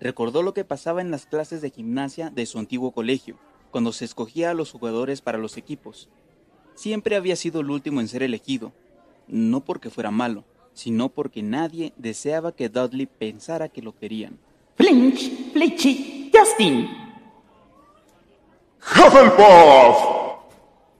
Recordó 0.00 0.42
lo 0.42 0.54
que 0.54 0.64
pasaba 0.64 1.00
en 1.00 1.10
las 1.10 1.26
clases 1.26 1.60
de 1.60 1.70
gimnasia 1.70 2.30
de 2.30 2.46
su 2.46 2.58
antiguo 2.58 2.92
colegio, 2.92 3.36
cuando 3.70 3.92
se 3.92 4.04
escogía 4.04 4.50
a 4.50 4.54
los 4.54 4.70
jugadores 4.70 5.20
para 5.20 5.38
los 5.38 5.56
equipos. 5.56 6.08
Siempre 6.74 7.16
había 7.16 7.36
sido 7.36 7.60
el 7.60 7.70
último 7.70 8.00
en 8.00 8.08
ser 8.08 8.22
elegido, 8.22 8.72
no 9.26 9.64
porque 9.64 9.90
fuera 9.90 10.10
malo, 10.10 10.44
sino 10.72 11.08
porque 11.08 11.42
nadie 11.42 11.92
deseaba 11.96 12.52
que 12.52 12.68
Dudley 12.68 13.06
pensara 13.06 13.68
que 13.68 13.82
lo 13.82 13.96
querían. 13.96 14.38
Flinch, 14.76 15.52
Fletchy, 15.52 16.30
Justin. 16.32 17.11
¡Hufflepuff! 18.82 19.96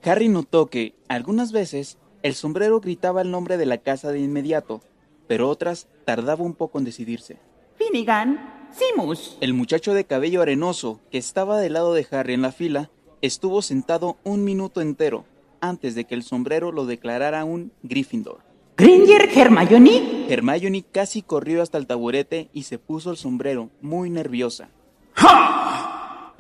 Harry 0.04 0.28
notó 0.28 0.66
que, 0.66 0.94
algunas 1.08 1.52
veces, 1.52 1.98
el 2.22 2.34
sombrero 2.34 2.80
gritaba 2.80 3.22
el 3.22 3.30
nombre 3.30 3.56
de 3.56 3.66
la 3.66 3.78
casa 3.78 4.12
de 4.12 4.20
inmediato, 4.20 4.80
pero 5.26 5.48
otras 5.48 5.88
tardaba 6.04 6.44
un 6.44 6.54
poco 6.54 6.78
en 6.78 6.84
decidirse. 6.84 7.38
Finnegan, 7.76 8.68
Simus. 8.70 9.36
El 9.40 9.54
muchacho 9.54 9.94
de 9.94 10.04
cabello 10.04 10.42
arenoso, 10.42 11.00
que 11.10 11.18
estaba 11.18 11.58
del 11.58 11.74
lado 11.74 11.94
de 11.94 12.06
Harry 12.10 12.34
en 12.34 12.42
la 12.42 12.52
fila, 12.52 12.90
estuvo 13.20 13.62
sentado 13.62 14.16
un 14.24 14.44
minuto 14.44 14.80
entero 14.80 15.24
antes 15.60 15.94
de 15.94 16.04
que 16.04 16.14
el 16.14 16.22
sombrero 16.22 16.72
lo 16.72 16.86
declarara 16.86 17.44
un 17.44 17.72
Gryffindor. 17.82 18.40
Granger, 18.76 19.28
Hermione. 19.34 20.26
Hermione 20.28 20.84
casi 20.90 21.22
corrió 21.22 21.62
hasta 21.62 21.78
el 21.78 21.86
taburete 21.86 22.48
y 22.52 22.64
se 22.64 22.78
puso 22.78 23.10
el 23.10 23.16
sombrero, 23.16 23.70
muy 23.80 24.10
nerviosa. 24.10 24.70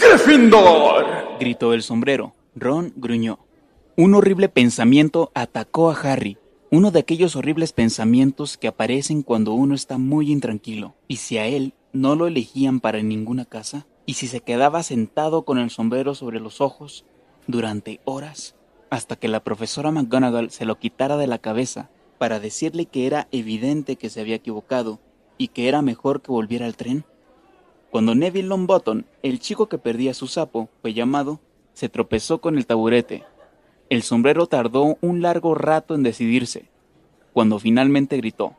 ¡Gryffindor! 0.02 1.06
Gritó 1.38 1.72
el 1.74 1.82
sombrero. 1.82 2.34
Ron 2.54 2.92
gruñó. 2.96 3.38
Un 3.96 4.14
horrible 4.14 4.48
pensamiento 4.48 5.30
atacó 5.34 5.90
a 5.90 5.94
Harry. 5.94 6.38
Uno 6.70 6.90
de 6.90 7.00
aquellos 7.00 7.36
horribles 7.36 7.72
pensamientos 7.72 8.56
que 8.56 8.68
aparecen 8.68 9.22
cuando 9.22 9.52
uno 9.52 9.74
está 9.74 9.98
muy 9.98 10.32
intranquilo. 10.32 10.94
¿Y 11.08 11.16
si 11.16 11.38
a 11.38 11.46
él 11.46 11.74
no 11.92 12.14
lo 12.16 12.26
elegían 12.26 12.80
para 12.80 13.02
ninguna 13.02 13.44
casa? 13.44 13.86
¿Y 14.06 14.14
si 14.14 14.26
se 14.26 14.40
quedaba 14.40 14.82
sentado 14.82 15.44
con 15.44 15.58
el 15.58 15.70
sombrero 15.70 16.14
sobre 16.14 16.40
los 16.40 16.60
ojos 16.60 17.04
durante 17.46 18.00
horas? 18.04 18.56
Hasta 18.90 19.16
que 19.16 19.28
la 19.28 19.44
profesora 19.44 19.90
McGonagall 19.90 20.50
se 20.50 20.64
lo 20.64 20.78
quitara 20.78 21.16
de 21.16 21.26
la 21.26 21.38
cabeza 21.38 21.90
para 22.18 22.40
decirle 22.40 22.86
que 22.86 23.06
era 23.06 23.28
evidente 23.30 23.96
que 23.96 24.10
se 24.10 24.20
había 24.20 24.36
equivocado 24.36 25.00
y 25.38 25.48
que 25.48 25.68
era 25.68 25.82
mejor 25.82 26.22
que 26.22 26.32
volviera 26.32 26.66
al 26.66 26.76
tren. 26.76 27.04
Cuando 27.92 28.14
Neville 28.14 28.48
Longbottom, 28.48 29.02
el 29.22 29.38
chico 29.38 29.68
que 29.68 29.76
perdía 29.76 30.14
su 30.14 30.26
sapo, 30.26 30.70
fue 30.80 30.94
llamado, 30.94 31.40
se 31.74 31.90
tropezó 31.90 32.40
con 32.40 32.56
el 32.56 32.64
taburete. 32.64 33.24
El 33.90 34.02
sombrero 34.02 34.46
tardó 34.46 34.96
un 35.02 35.20
largo 35.20 35.54
rato 35.54 35.94
en 35.94 36.02
decidirse, 36.02 36.70
cuando 37.34 37.58
finalmente 37.58 38.16
gritó. 38.16 38.56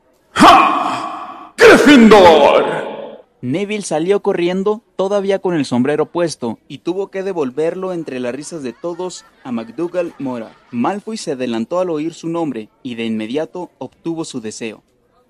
¡Gryffindor! 1.58 3.24
Neville 3.42 3.82
salió 3.82 4.22
corriendo, 4.22 4.84
todavía 4.96 5.40
con 5.40 5.56
el 5.56 5.66
sombrero 5.66 6.12
puesto, 6.12 6.60
y 6.68 6.78
tuvo 6.78 7.08
que 7.08 7.24
devolverlo 7.24 7.92
entre 7.92 8.20
las 8.20 8.36
risas 8.36 8.62
de 8.62 8.74
todos 8.74 9.26
a 9.44 9.52
McDougall 9.52 10.14
Mora. 10.20 10.52
Malfoy 10.70 11.18
se 11.18 11.32
adelantó 11.32 11.80
al 11.80 11.90
oír 11.90 12.14
su 12.14 12.30
nombre, 12.30 12.70
y 12.84 12.94
de 12.94 13.06
inmediato 13.06 13.72
obtuvo 13.80 14.26
su 14.26 14.42
deseo. 14.42 14.84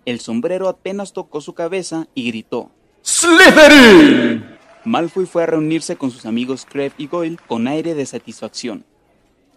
El 0.03 0.19
sombrero 0.19 0.67
apenas 0.67 1.13
tocó 1.13 1.39
su 1.39 1.53
cabeza 1.53 2.09
y 2.13 2.27
gritó. 2.27 2.69
¡Slytherin! 3.03 4.57
Malfoy 4.85 5.25
fue 5.25 5.43
a 5.43 5.45
reunirse 5.45 5.97
con 5.97 6.09
sus 6.09 6.25
amigos 6.25 6.65
Crabbe 6.65 6.93
y 6.97 7.07
Goyle 7.07 7.37
con 7.47 7.67
aire 7.67 7.95
de 7.95 8.05
satisfacción. 8.05 8.85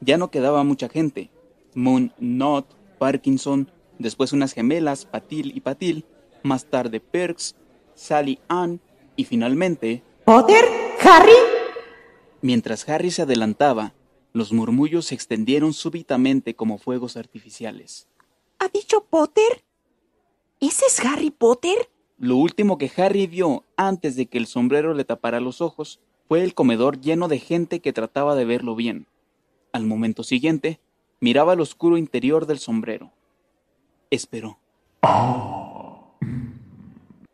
Ya 0.01 0.19
no 0.19 0.33
quedaba 0.33 0.65
mucha 0.65 0.89
gente. 0.89 1.31
Moon, 1.75 2.13
Nott, 2.19 2.67
Parkinson, 2.99 3.71
después 4.01 4.33
unas 4.33 4.53
gemelas, 4.53 5.05
Patil 5.05 5.57
y 5.57 5.61
Patil, 5.61 6.05
más 6.43 6.67
tarde 6.67 6.99
Perks, 6.99 7.55
Sally 7.95 8.41
Ann 8.49 8.81
y 9.15 9.25
finalmente... 9.25 10.03
Potter, 10.25 10.65
Harry. 11.03 11.37
Mientras 12.43 12.89
Harry 12.89 13.13
se 13.13 13.23
adelantaba, 13.23 13.95
los 14.33 14.53
murmullos 14.53 15.07
se 15.07 15.15
extendieron 15.15 15.73
súbitamente 15.73 16.55
como 16.57 16.79
fuegos 16.79 17.17
artificiales. 17.17 18.09
¿Ha 18.59 18.69
dicho 18.69 19.05
Potter? 19.05 19.65
¿Ese 20.61 20.87
es 20.87 21.01
Harry 21.05 21.31
Potter? 21.31 21.89
Lo 22.19 22.37
último 22.37 22.79
que 22.79 22.91
Harry 22.97 23.27
vio 23.27 23.65
antes 23.77 24.17
de 24.17 24.27
que 24.27 24.39
el 24.39 24.47
sombrero 24.47 24.95
le 24.95 25.05
tapara 25.05 25.39
los 25.39 25.61
ojos 25.61 26.01
fue 26.29 26.43
el 26.43 26.55
comedor 26.55 26.99
lleno 27.01 27.29
de 27.29 27.39
gente 27.39 27.81
que 27.81 27.93
trataba 27.93 28.35
de 28.35 28.47
verlo 28.47 28.75
bien. 28.75 29.07
Al 29.73 29.85
momento 29.85 30.23
siguiente, 30.23 30.81
miraba 31.21 31.53
el 31.53 31.61
oscuro 31.61 31.99
interior 31.99 32.47
del 32.47 32.59
sombrero. 32.59 33.13
Esperó. 34.11 34.59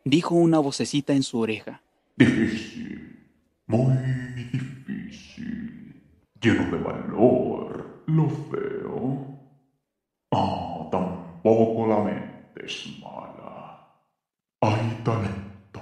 Dijo 0.03 0.35
una 0.35 0.59
vocecita 0.59 1.13
en 1.13 1.23
su 1.23 1.39
oreja. 1.39 1.81
Difícil, 2.17 3.29
muy 3.67 3.95
difícil, 4.51 6.03
lleno 6.41 6.69
de 6.69 6.83
valor, 6.83 8.03
lo 8.07 8.27
veo. 8.51 9.39
Ah, 10.31 10.89
tampoco 10.91 11.87
la 11.87 12.03
mente 12.03 12.65
es 12.65 12.99
mala. 13.01 13.32
Hay 14.65 15.01
talento, 15.03 15.81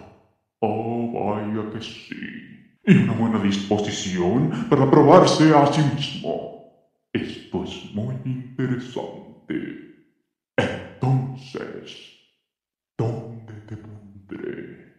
oh 0.60 1.12
vaya 1.14 1.70
que 1.72 1.82
sí, 1.82 2.16
y 2.84 2.98
una 2.98 3.14
buena 3.14 3.38
disposición 3.38 4.68
para 4.72 4.90
probarse 4.90 5.54
a 5.54 5.72
sí 5.72 5.82
mismo. 5.94 6.90
Esto 7.14 7.64
es 7.64 7.94
muy 7.94 8.16
interesante. 8.26 9.54
Entonces, 10.58 11.96
¿dónde 12.98 13.54
te 13.68 13.78
pondré? 13.78 14.96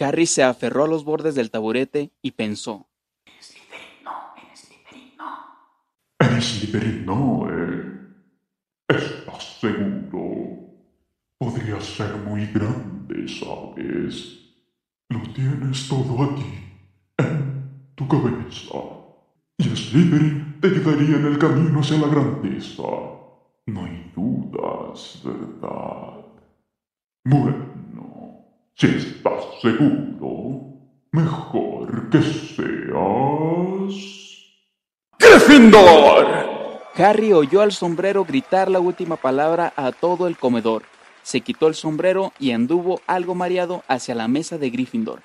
Harry 0.00 0.26
se 0.26 0.42
aferró 0.42 0.82
a 0.82 0.88
los 0.88 1.04
bordes 1.04 1.36
del 1.36 1.52
taburete 1.52 2.10
y 2.22 2.32
pensó. 2.32 2.88
En 6.18 6.42
Slytherin 6.42 7.06
no, 7.06 7.46
¿eh? 7.52 7.84
¿Estás 8.88 9.58
seguro? 9.60 10.56
Podría 11.38 11.78
ser 11.80 12.16
muy 12.16 12.46
grande, 12.46 12.95
¿sabes? 13.26 14.38
Lo 15.08 15.20
tienes 15.32 15.88
todo 15.88 16.22
aquí, 16.24 16.52
en 17.18 17.92
tu 17.94 18.06
cabeza. 18.08 18.78
Y 19.58 19.64
Slytherin 19.64 20.58
te 20.60 20.68
guiaría 20.70 21.16
en 21.16 21.26
el 21.26 21.38
camino 21.38 21.80
hacia 21.80 21.98
la 21.98 22.08
grandeza. 22.08 22.82
No 23.66 23.84
hay 23.84 24.12
dudas, 24.14 25.22
¿verdad? 25.24 26.26
Bueno, 27.24 28.44
si 28.74 28.86
estás 28.86 29.44
seguro, 29.62 30.60
mejor 31.12 32.10
que 32.10 32.22
seas... 32.22 32.66
¡Gryffindor! 35.18 36.26
Harry 36.94 37.32
oyó 37.32 37.60
al 37.60 37.72
sombrero 37.72 38.24
gritar 38.24 38.70
la 38.70 38.80
última 38.80 39.16
palabra 39.16 39.72
a 39.76 39.92
todo 39.92 40.26
el 40.26 40.36
comedor. 40.36 40.82
Se 41.26 41.40
quitó 41.40 41.66
el 41.66 41.74
sombrero 41.74 42.32
y 42.38 42.52
anduvo 42.52 43.00
algo 43.08 43.34
mareado 43.34 43.82
hacia 43.88 44.14
la 44.14 44.28
mesa 44.28 44.58
de 44.58 44.70
Gryffindor. 44.70 45.22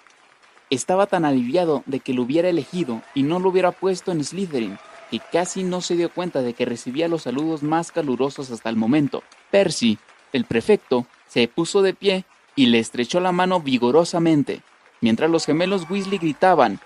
Estaba 0.71 1.05
tan 1.05 1.25
aliviado 1.25 1.83
de 1.85 1.99
que 1.99 2.15
lo 2.15 2.23
hubiera 2.23 2.49
elegido 2.49 3.03
y 3.13 3.21
no 3.21 3.37
lo 3.37 3.49
hubiera 3.49 3.71
puesto 3.71 4.11
en 4.11 4.23
Slytherin, 4.23 4.79
que 5.11 5.19
casi 5.19 5.61
no 5.63 5.79
se 5.79 5.95
dio 5.95 6.11
cuenta 6.11 6.41
de 6.41 6.55
que 6.55 6.65
recibía 6.65 7.07
los 7.07 7.21
saludos 7.21 7.61
más 7.61 7.91
calurosos 7.91 8.49
hasta 8.49 8.67
el 8.71 8.77
momento. 8.77 9.21
Percy, 9.51 9.99
el 10.33 10.45
prefecto, 10.45 11.05
se 11.27 11.47
puso 11.47 11.83
de 11.83 11.93
pie 11.93 12.25
y 12.55 12.65
le 12.65 12.79
estrechó 12.79 13.19
la 13.19 13.31
mano 13.31 13.59
vigorosamente, 13.59 14.63
mientras 15.01 15.29
los 15.29 15.45
gemelos 15.45 15.87
Weasley 15.87 16.17
gritaban 16.17 16.79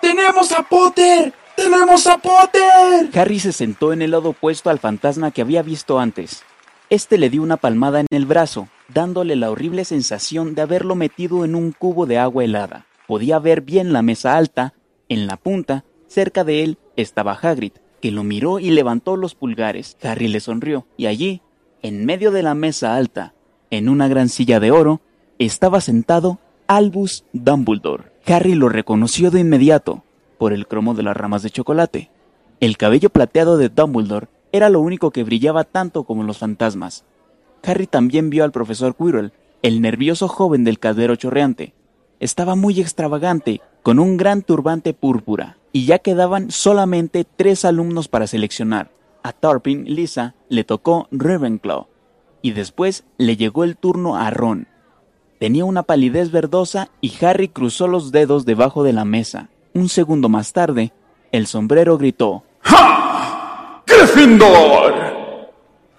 ¡Tenemos 0.00 0.52
a 0.52 0.62
Potter! 0.62 1.34
¡Tenemos 1.56 2.06
a 2.06 2.16
Potter! 2.16 3.10
Harry 3.12 3.40
se 3.40 3.52
sentó 3.52 3.92
en 3.92 4.02
el 4.02 4.12
lado 4.12 4.28
opuesto 4.28 4.70
al 4.70 4.78
fantasma 4.78 5.32
que 5.32 5.42
había 5.42 5.62
visto 5.62 5.98
antes. 5.98 6.44
Este 6.92 7.16
le 7.16 7.30
dio 7.30 7.42
una 7.42 7.56
palmada 7.56 8.00
en 8.00 8.06
el 8.10 8.26
brazo, 8.26 8.68
dándole 8.92 9.34
la 9.34 9.50
horrible 9.50 9.86
sensación 9.86 10.54
de 10.54 10.60
haberlo 10.60 10.94
metido 10.94 11.46
en 11.46 11.54
un 11.54 11.72
cubo 11.72 12.04
de 12.04 12.18
agua 12.18 12.44
helada. 12.44 12.84
Podía 13.08 13.38
ver 13.38 13.62
bien 13.62 13.94
la 13.94 14.02
mesa 14.02 14.36
alta, 14.36 14.74
en 15.08 15.26
la 15.26 15.38
punta, 15.38 15.86
cerca 16.06 16.44
de 16.44 16.62
él, 16.62 16.76
estaba 16.96 17.32
Hagrid, 17.32 17.72
que 18.02 18.10
lo 18.10 18.24
miró 18.24 18.58
y 18.58 18.72
levantó 18.72 19.16
los 19.16 19.34
pulgares. 19.34 19.96
Harry 20.02 20.28
le 20.28 20.40
sonrió, 20.40 20.86
y 20.98 21.06
allí, 21.06 21.40
en 21.80 22.04
medio 22.04 22.30
de 22.30 22.42
la 22.42 22.54
mesa 22.54 22.94
alta, 22.94 23.32
en 23.70 23.88
una 23.88 24.06
gran 24.06 24.28
silla 24.28 24.60
de 24.60 24.70
oro, 24.70 25.00
estaba 25.38 25.80
sentado 25.80 26.40
Albus 26.66 27.24
Dumbledore. 27.32 28.12
Harry 28.26 28.54
lo 28.54 28.68
reconoció 28.68 29.30
de 29.30 29.40
inmediato, 29.40 30.04
por 30.36 30.52
el 30.52 30.66
cromo 30.66 30.92
de 30.92 31.04
las 31.04 31.16
ramas 31.16 31.42
de 31.42 31.48
chocolate. 31.48 32.10
El 32.60 32.76
cabello 32.76 33.08
plateado 33.08 33.56
de 33.56 33.70
Dumbledore 33.70 34.28
era 34.52 34.68
lo 34.68 34.80
único 34.80 35.10
que 35.10 35.24
brillaba 35.24 35.64
tanto 35.64 36.04
como 36.04 36.22
los 36.22 36.38
fantasmas. 36.38 37.04
Harry 37.64 37.86
también 37.86 38.30
vio 38.30 38.44
al 38.44 38.52
profesor 38.52 38.94
Quirrell, 38.94 39.32
el 39.62 39.80
nervioso 39.80 40.28
joven 40.28 40.64
del 40.64 40.78
caldero 40.78 41.16
chorreante. 41.16 41.74
Estaba 42.20 42.54
muy 42.54 42.80
extravagante, 42.80 43.60
con 43.82 43.98
un 43.98 44.16
gran 44.16 44.42
turbante 44.42 44.94
púrpura, 44.94 45.56
y 45.72 45.86
ya 45.86 45.98
quedaban 45.98 46.50
solamente 46.50 47.24
tres 47.24 47.64
alumnos 47.64 48.08
para 48.08 48.26
seleccionar. 48.26 48.90
A 49.22 49.32
Tarpin 49.32 49.84
Lisa 49.84 50.34
le 50.48 50.64
tocó 50.64 51.08
Ravenclaw, 51.10 51.86
y 52.42 52.52
después 52.52 53.04
le 53.18 53.36
llegó 53.36 53.64
el 53.64 53.76
turno 53.76 54.16
a 54.16 54.30
Ron. 54.30 54.66
Tenía 55.38 55.64
una 55.64 55.82
palidez 55.82 56.30
verdosa 56.30 56.90
y 57.00 57.12
Harry 57.24 57.48
cruzó 57.48 57.88
los 57.88 58.12
dedos 58.12 58.44
debajo 58.44 58.84
de 58.84 58.92
la 58.92 59.04
mesa. 59.04 59.48
Un 59.74 59.88
segundo 59.88 60.28
más 60.28 60.52
tarde, 60.52 60.92
el 61.32 61.46
sombrero 61.46 61.98
gritó 61.98 62.44
¡Ja! 62.60 63.01
¡Gryffindor! 64.02 65.52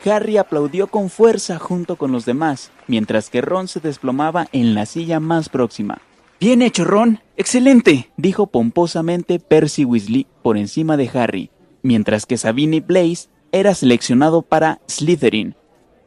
Harry 0.04 0.36
aplaudió 0.36 0.88
con 0.88 1.10
fuerza 1.10 1.58
junto 1.58 1.96
con 1.96 2.12
los 2.12 2.26
demás, 2.26 2.70
mientras 2.86 3.30
que 3.30 3.40
Ron 3.40 3.70
se 3.70 3.80
desplomaba 3.80 4.48
en 4.52 4.76
la 4.76 4.86
silla 4.86 5.22
más 5.22 5.48
próxima. 5.48 6.00
Bien 6.38 6.62
hecho, 6.62 6.84
Ron. 6.84 7.22
Excelente, 7.38 8.12
dijo 8.18 8.48
pomposamente 8.48 9.40
Percy 9.40 9.86
Weasley 9.86 10.28
por 10.42 10.58
encima 10.58 10.98
de 10.98 11.10
Harry, 11.14 11.50
mientras 11.82 12.26
que 12.26 12.36
Sabine 12.36 12.82
Blaze 12.82 13.30
era 13.54 13.74
seleccionado 13.74 14.42
para 14.42 14.82
Slytherin. 14.90 15.56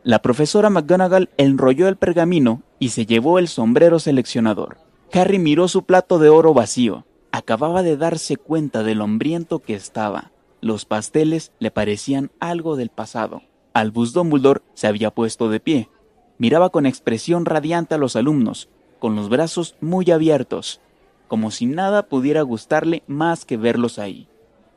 La 0.02 0.20
profesora 0.20 0.68
McGonagall 0.68 1.30
enrolló 1.38 1.88
el 1.88 1.96
pergamino 1.96 2.62
y 2.78 2.90
se 2.90 3.06
llevó 3.06 3.38
el 3.38 3.48
sombrero 3.48 4.00
seleccionador. 4.00 4.76
Harry 5.14 5.38
miró 5.38 5.66
su 5.66 5.84
plato 5.84 6.18
de 6.18 6.28
oro 6.28 6.52
vacío. 6.52 7.06
Acababa 7.32 7.82
de 7.82 7.96
darse 7.96 8.36
cuenta 8.36 8.82
de 8.82 8.94
lo 8.94 9.04
hambriento 9.04 9.60
que 9.60 9.74
estaba. 9.74 10.32
Los 10.60 10.84
pasteles 10.84 11.52
le 11.58 11.70
parecían 11.70 12.30
algo 12.40 12.76
del 12.76 12.88
pasado. 12.88 13.42
Albus 13.74 14.12
Dumbledore 14.12 14.62
se 14.74 14.86
había 14.86 15.10
puesto 15.10 15.50
de 15.50 15.60
pie. 15.60 15.90
Miraba 16.38 16.70
con 16.70 16.86
expresión 16.86 17.44
radiante 17.44 17.94
a 17.94 17.98
los 17.98 18.16
alumnos, 18.16 18.68
con 18.98 19.16
los 19.16 19.28
brazos 19.28 19.76
muy 19.80 20.10
abiertos, 20.10 20.80
como 21.28 21.50
si 21.50 21.66
nada 21.66 22.08
pudiera 22.08 22.42
gustarle 22.42 23.02
más 23.06 23.44
que 23.44 23.56
verlos 23.56 23.98
ahí. 23.98 24.28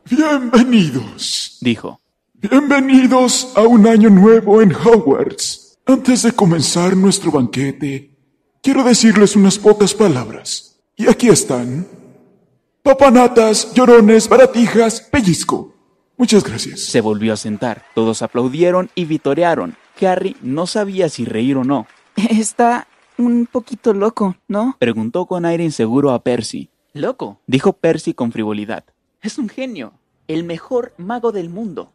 Bienvenidos, 0.09 1.57
Dijo, 1.61 1.99
bienvenidos 2.33 3.51
a 3.55 3.61
un 3.61 3.87
año 3.87 4.09
nuevo 4.09 4.61
en 4.61 4.73
Hogwarts. 4.73 5.77
Antes 5.85 6.23
de 6.23 6.31
comenzar 6.31 6.95
nuestro 6.95 7.31
banquete, 7.31 8.15
quiero 8.61 8.83
decirles 8.83 9.35
unas 9.35 9.57
pocas 9.57 9.93
palabras. 9.93 10.79
Y 10.95 11.07
aquí 11.07 11.29
están. 11.29 11.98
Papanatas, 12.89 13.71
llorones, 13.75 14.27
baratijas, 14.27 14.99
pellizco. 14.99 15.75
Muchas 16.17 16.43
gracias. 16.43 16.79
se 16.79 17.01
volvió 17.01 17.33
a 17.33 17.37
sentar. 17.37 17.83
Todos 17.93 18.23
aplaudieron 18.23 18.89
y 18.95 19.05
vitorearon. 19.05 19.75
Harry 20.01 20.35
no 20.41 20.65
sabía 20.65 21.07
si 21.07 21.23
reír 21.23 21.57
o 21.57 21.63
no. 21.63 21.85
Está 22.15 22.87
un 23.19 23.45
poquito 23.45 23.93
loco, 23.93 24.37
¿no? 24.47 24.75
Preguntó 24.79 25.27
con 25.27 25.45
aire 25.45 25.63
inseguro 25.63 26.09
a 26.09 26.23
Percy. 26.23 26.71
Loco, 26.93 27.39
dijo 27.45 27.73
Percy 27.73 28.15
con 28.15 28.31
frivolidad. 28.31 28.83
Es 29.21 29.37
un 29.37 29.49
genio, 29.49 29.93
el 30.27 30.43
mejor 30.43 30.95
mago 30.97 31.31
del 31.31 31.51
mundo. 31.51 31.93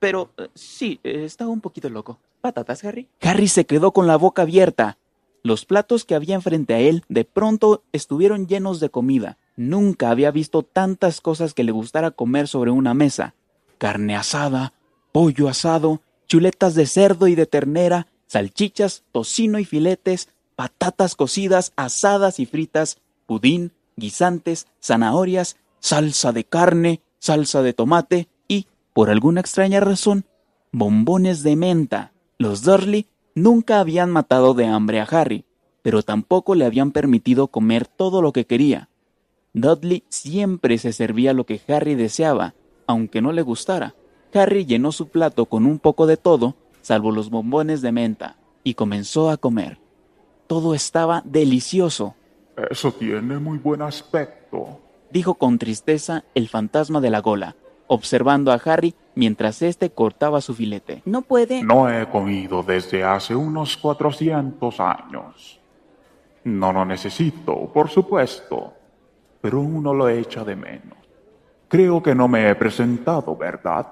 Pero 0.00 0.32
eh, 0.36 0.48
sí, 0.54 1.00
eh, 1.02 1.22
está 1.24 1.48
un 1.48 1.62
poquito 1.62 1.88
loco. 1.88 2.18
¿Patatas, 2.42 2.84
Harry? 2.84 3.08
Harry 3.22 3.48
se 3.48 3.64
quedó 3.64 3.92
con 3.92 4.06
la 4.06 4.16
boca 4.16 4.42
abierta. 4.42 4.98
Los 5.42 5.64
platos 5.64 6.04
que 6.04 6.14
había 6.14 6.34
enfrente 6.34 6.74
a 6.74 6.78
él 6.78 7.04
de 7.08 7.24
pronto 7.24 7.82
estuvieron 7.92 8.46
llenos 8.46 8.80
de 8.80 8.90
comida. 8.90 9.38
Nunca 9.60 10.08
había 10.08 10.30
visto 10.30 10.62
tantas 10.62 11.20
cosas 11.20 11.52
que 11.52 11.64
le 11.64 11.70
gustara 11.70 12.12
comer 12.12 12.48
sobre 12.48 12.70
una 12.70 12.94
mesa. 12.94 13.34
Carne 13.76 14.16
asada, 14.16 14.72
pollo 15.12 15.50
asado, 15.50 16.00
chuletas 16.26 16.74
de 16.74 16.86
cerdo 16.86 17.28
y 17.28 17.34
de 17.34 17.44
ternera, 17.44 18.06
salchichas, 18.26 19.02
tocino 19.12 19.58
y 19.58 19.66
filetes, 19.66 20.30
patatas 20.56 21.14
cocidas, 21.14 21.74
asadas 21.76 22.40
y 22.40 22.46
fritas, 22.46 23.02
pudín, 23.26 23.72
guisantes, 23.96 24.66
zanahorias, 24.82 25.58
salsa 25.78 26.32
de 26.32 26.44
carne, 26.44 27.02
salsa 27.18 27.60
de 27.60 27.74
tomate 27.74 28.28
y, 28.48 28.66
por 28.94 29.10
alguna 29.10 29.42
extraña 29.42 29.80
razón, 29.80 30.24
bombones 30.72 31.42
de 31.42 31.56
menta. 31.56 32.12
Los 32.38 32.62
Dursley 32.62 33.08
nunca 33.34 33.80
habían 33.80 34.10
matado 34.10 34.54
de 34.54 34.64
hambre 34.64 35.00
a 35.00 35.04
Harry, 35.04 35.44
pero 35.82 36.02
tampoco 36.02 36.54
le 36.54 36.64
habían 36.64 36.92
permitido 36.92 37.48
comer 37.48 37.86
todo 37.86 38.22
lo 38.22 38.32
que 38.32 38.46
quería. 38.46 38.89
Dudley 39.52 40.04
siempre 40.08 40.78
se 40.78 40.92
servía 40.92 41.32
lo 41.32 41.44
que 41.44 41.60
Harry 41.68 41.94
deseaba, 41.94 42.54
aunque 42.86 43.20
no 43.20 43.32
le 43.32 43.42
gustara. 43.42 43.94
Harry 44.32 44.64
llenó 44.64 44.92
su 44.92 45.08
plato 45.08 45.46
con 45.46 45.66
un 45.66 45.78
poco 45.78 46.06
de 46.06 46.16
todo, 46.16 46.54
salvo 46.82 47.10
los 47.10 47.30
bombones 47.30 47.82
de 47.82 47.92
menta, 47.92 48.36
y 48.62 48.74
comenzó 48.74 49.30
a 49.30 49.36
comer. 49.36 49.78
Todo 50.46 50.74
estaba 50.74 51.22
delicioso, 51.24 52.14
Eso 52.70 52.92
tiene 52.92 53.38
muy 53.38 53.58
buen 53.58 53.80
aspecto. 53.82 54.80
dijo 55.10 55.34
con 55.34 55.58
tristeza 55.58 56.24
el 56.34 56.48
fantasma 56.48 57.00
de 57.00 57.10
la 57.10 57.20
gola, 57.20 57.56
observando 57.86 58.52
a 58.52 58.60
Harry 58.64 58.94
mientras 59.14 59.62
éste 59.62 59.90
cortaba 59.90 60.40
su 60.40 60.54
filete. 60.54 61.02
No 61.04 61.22
puede. 61.22 61.62
No 61.64 61.88
he 61.90 62.06
comido 62.08 62.62
desde 62.62 63.02
hace 63.02 63.34
unos 63.34 63.76
400 63.76 64.78
años. 64.80 65.58
No 66.44 66.72
lo 66.72 66.84
necesito, 66.84 67.70
por 67.72 67.88
supuesto, 67.88 68.74
pero 69.40 69.60
uno 69.60 69.94
lo 69.94 70.08
echa 70.08 70.44
de 70.44 70.56
menos. 70.56 70.98
Creo 71.68 72.02
que 72.02 72.14
no 72.14 72.28
me 72.28 72.48
he 72.48 72.54
presentado, 72.54 73.36
¿verdad? 73.36 73.86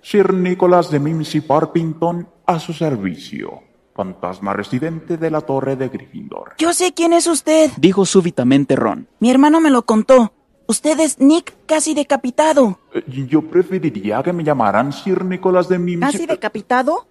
Sir 0.00 0.32
Nicholas 0.32 0.90
de 0.90 0.98
Mimsy 0.98 1.40
Parpington 1.40 2.28
a 2.46 2.58
su 2.58 2.72
servicio, 2.72 3.62
fantasma 3.94 4.52
residente 4.52 5.16
de 5.16 5.30
la 5.30 5.40
Torre 5.42 5.76
de 5.76 5.88
Gryffindor. 5.88 6.54
Yo 6.58 6.72
sé 6.72 6.94
quién 6.94 7.12
es 7.12 7.26
usted. 7.26 7.70
Dijo 7.76 8.06
súbitamente 8.06 8.76
Ron. 8.76 9.08
Mi 9.20 9.30
hermano 9.30 9.60
me 9.60 9.70
lo 9.70 9.82
contó. 9.82 10.32
Usted 10.66 11.00
es 11.00 11.18
Nick 11.18 11.54
casi 11.66 11.94
decapitado. 11.94 12.78
Eh, 12.92 13.02
Yo 13.28 13.42
preferiría 13.42 14.22
que 14.22 14.32
me 14.32 14.44
llamaran 14.44 14.92
Sir 14.92 15.24
Nicholas 15.24 15.68
de 15.68 15.78
Mimsy... 15.78 16.12
¿Casi 16.12 16.26
decapitado? 16.26 17.06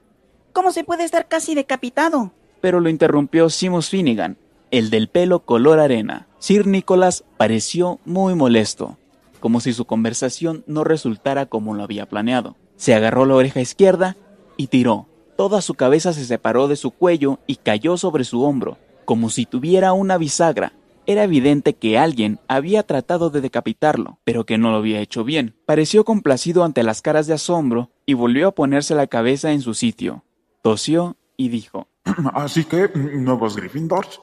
¿Cómo 0.54 0.72
se 0.72 0.84
puede 0.84 1.04
estar 1.04 1.28
casi 1.28 1.56
decapitado? 1.56 2.32
Pero 2.62 2.80
lo 2.80 2.90
interrumpió 2.90 3.50
Seamus 3.50 3.90
Finnegan, 3.90 4.38
el 4.72 4.90
del 4.90 5.08
pelo 5.10 5.40
color 5.40 5.80
arena. 5.80 6.27
Sir 6.40 6.68
Nicholas 6.68 7.24
pareció 7.38 8.00
muy 8.06 8.36
molesto, 8.36 8.98
como 9.40 9.60
si 9.60 9.74
su 9.74 9.86
conversación 9.86 10.64
no 10.68 10.84
resultara 10.84 11.48
como 11.48 11.74
lo 11.74 11.84
había 11.84 12.08
planeado. 12.08 12.56
Se 12.76 12.94
agarró 12.94 13.26
la 13.26 13.36
oreja 13.36 13.60
izquierda 13.60 14.16
y 14.56 14.68
tiró. 14.68 15.08
Toda 15.36 15.62
su 15.62 15.74
cabeza 15.74 16.14
se 16.14 16.26
separó 16.26 16.68
de 16.68 16.76
su 16.76 16.92
cuello 16.92 17.40
y 17.48 17.56
cayó 17.56 17.98
sobre 17.98 18.24
su 18.24 18.44
hombro, 18.44 18.78
como 19.06 19.30
si 19.30 19.46
tuviera 19.46 19.94
una 19.94 20.18
bisagra. 20.18 20.74
Era 21.08 21.24
evidente 21.24 21.74
que 21.74 21.98
alguien 21.98 22.40
había 22.48 22.84
tratado 22.84 23.30
de 23.30 23.42
decapitarlo, 23.42 24.20
pero 24.24 24.46
que 24.46 24.58
no 24.58 24.72
lo 24.72 24.78
había 24.78 25.00
hecho 25.00 25.24
bien. 25.24 25.56
Pareció 25.66 26.04
complacido 26.04 26.64
ante 26.64 26.84
las 26.84 27.02
caras 27.02 27.26
de 27.28 27.34
asombro 27.34 27.92
y 28.06 28.14
volvió 28.14 28.50
a 28.50 28.56
ponerse 28.56 28.94
la 28.94 29.08
cabeza 29.08 29.54
en 29.54 29.62
su 29.62 29.74
sitio. 29.74 30.24
Tosió 30.62 31.16
y 31.36 31.50
dijo, 31.50 31.88
Así 32.34 32.66
que, 32.66 32.90
nuevos 32.94 33.56
Gryffindors, 33.56 34.20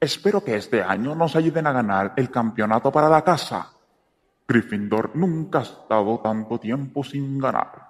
espero 0.00 0.42
que 0.42 0.56
este 0.56 0.82
año 0.82 1.14
nos 1.14 1.36
ayuden 1.36 1.66
a 1.66 1.72
ganar 1.72 2.14
el 2.16 2.30
campeonato 2.30 2.92
para 2.92 3.08
la 3.08 3.22
casa. 3.22 3.72
Gryffindor 4.48 5.16
nunca 5.16 5.60
ha 5.60 5.62
estado 5.62 6.20
tanto 6.22 6.58
tiempo 6.58 7.02
sin 7.02 7.38
ganar. 7.38 7.86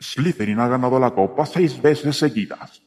Slytherin 0.00 0.58
ha 0.58 0.68
ganado 0.68 0.98
la 0.98 1.10
copa 1.10 1.46
seis 1.46 1.80
veces 1.80 2.16
seguidas. 2.16 2.82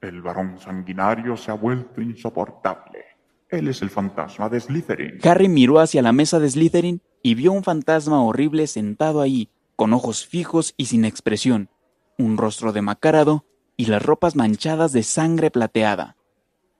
El 0.00 0.22
varón 0.22 0.58
sanguinario 0.58 1.36
se 1.36 1.50
ha 1.50 1.54
vuelto 1.54 2.00
insoportable. 2.00 3.04
Él 3.48 3.68
es 3.68 3.80
el 3.80 3.90
fantasma 3.90 4.48
de 4.48 4.60
Slytherin. 4.60 5.18
Harry 5.22 5.48
miró 5.48 5.80
hacia 5.80 6.02
la 6.02 6.12
mesa 6.12 6.38
de 6.38 6.50
Slytherin 6.50 7.00
y 7.22 7.34
vio 7.34 7.52
un 7.52 7.64
fantasma 7.64 8.22
horrible 8.22 8.66
sentado 8.66 9.22
ahí, 9.22 9.50
con 9.76 9.92
ojos 9.94 10.26
fijos 10.26 10.74
y 10.76 10.86
sin 10.86 11.04
expresión, 11.04 11.70
un 12.18 12.36
rostro 12.36 12.72
demacrado 12.72 13.46
y 13.76 13.86
las 13.86 14.02
ropas 14.02 14.36
manchadas 14.36 14.92
de 14.92 15.02
sangre 15.02 15.50
plateada. 15.50 16.17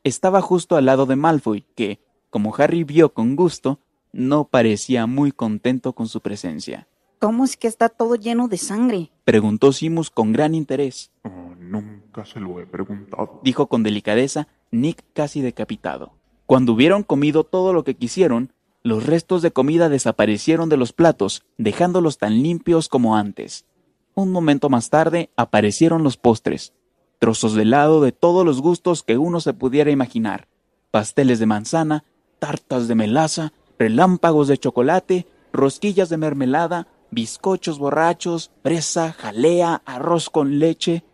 Estaba 0.08 0.40
justo 0.40 0.76
al 0.76 0.86
lado 0.86 1.04
de 1.04 1.16
Malfoy, 1.16 1.66
que, 1.76 2.00
como 2.30 2.54
Harry 2.56 2.82
vio 2.82 3.12
con 3.12 3.36
gusto, 3.36 3.78
no 4.10 4.44
parecía 4.44 5.06
muy 5.06 5.32
contento 5.32 5.92
con 5.92 6.08
su 6.08 6.22
presencia. 6.22 6.88
¿Cómo 7.18 7.44
es 7.44 7.58
que 7.58 7.68
está 7.68 7.90
todo 7.90 8.14
lleno 8.14 8.48
de 8.48 8.56
sangre? 8.56 9.10
Preguntó 9.24 9.70
Simus 9.70 10.08
con 10.08 10.32
gran 10.32 10.54
interés. 10.54 11.12
Oh, 11.24 11.54
nunca 11.58 12.24
se 12.24 12.40
lo 12.40 12.58
he 12.58 12.64
preguntado. 12.64 13.42
Dijo 13.44 13.66
con 13.66 13.82
delicadeza 13.82 14.48
Nick 14.70 15.04
casi 15.12 15.42
decapitado. 15.42 16.12
Cuando 16.46 16.72
hubieron 16.72 17.02
comido 17.02 17.44
todo 17.44 17.74
lo 17.74 17.84
que 17.84 17.94
quisieron, 17.94 18.54
los 18.82 19.04
restos 19.04 19.42
de 19.42 19.50
comida 19.50 19.90
desaparecieron 19.90 20.70
de 20.70 20.78
los 20.78 20.94
platos, 20.94 21.44
dejándolos 21.58 22.16
tan 22.16 22.42
limpios 22.42 22.88
como 22.88 23.14
antes. 23.14 23.66
Un 24.14 24.32
momento 24.32 24.70
más 24.70 24.88
tarde 24.88 25.28
aparecieron 25.36 26.02
los 26.02 26.16
postres, 26.16 26.72
trozos 27.18 27.54
de 27.54 27.62
helado 27.62 28.00
de 28.00 28.12
todos 28.12 28.44
los 28.44 28.60
gustos 28.60 29.02
que 29.02 29.18
uno 29.18 29.40
se 29.40 29.52
pudiera 29.52 29.90
imaginar, 29.90 30.48
pasteles 30.90 31.38
de 31.38 31.46
manzana, 31.46 32.04
tartas 32.38 32.88
de 32.88 32.94
melaza, 32.94 33.52
relámpagos 33.78 34.48
de 34.48 34.58
chocolate, 34.58 35.26
rosquillas 35.52 36.08
de 36.08 36.16
mermelada, 36.16 36.88
bizcochos 37.10 37.78
borrachos, 37.78 38.50
presa, 38.62 39.12
jalea, 39.12 39.82
arroz 39.84 40.30
con 40.30 40.58
leche. 40.58 41.04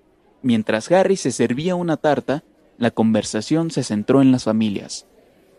Mientras 0.42 0.90
Harry 0.90 1.16
se 1.16 1.32
servía 1.32 1.74
una 1.74 1.96
tarta, 1.96 2.44
la 2.78 2.90
conversación 2.90 3.70
se 3.70 3.84
centró 3.84 4.20
en 4.20 4.32
las 4.32 4.44
familias. 4.44 5.06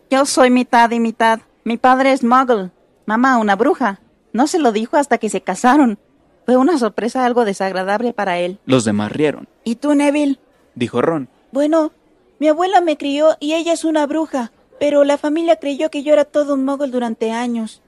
Yo 0.10 0.25
soy 0.25 0.49
mitad 0.49 0.91
y 0.91 0.99
mitad. 0.99 1.39
Mi 1.63 1.77
padre 1.77 2.12
es 2.12 2.23
muggle. 2.23 2.71
Mamá, 3.05 3.38
una 3.38 3.55
bruja. 3.55 3.99
No 4.34 4.47
se 4.47 4.60
lo 4.60 4.71
dijo 4.71 4.97
hasta 4.97 5.17
que 5.17 5.29
se 5.29 5.41
casaron. 5.41 5.97
Fue 6.45 6.58
una 6.58 6.77
sorpresa 6.77 7.25
algo 7.25 7.43
desagradable 7.43 8.13
para 8.13 8.38
él. 8.39 8.60
Los 8.65 8.86
demás 8.86 9.12
rieron. 9.12 9.47
¿Y 9.63 9.75
tú, 9.75 9.95
Neville? 9.95 10.39
Dijo 10.75 11.01
Ron. 11.01 11.27
Bueno, 11.51 11.91
mi 12.39 12.47
abuela 12.47 12.81
me 12.81 12.97
crió 12.97 13.36
y 13.39 13.53
ella 13.53 13.73
es 13.73 13.84
una 13.84 14.05
bruja, 14.05 14.51
pero 14.79 15.03
la 15.03 15.17
familia 15.17 15.55
creyó 15.55 15.89
que 15.89 16.03
yo 16.03 16.13
era 16.13 16.25
todo 16.25 16.53
un 16.53 16.65
muggle 16.65 16.91
durante 16.91 17.31
años. 17.31 17.81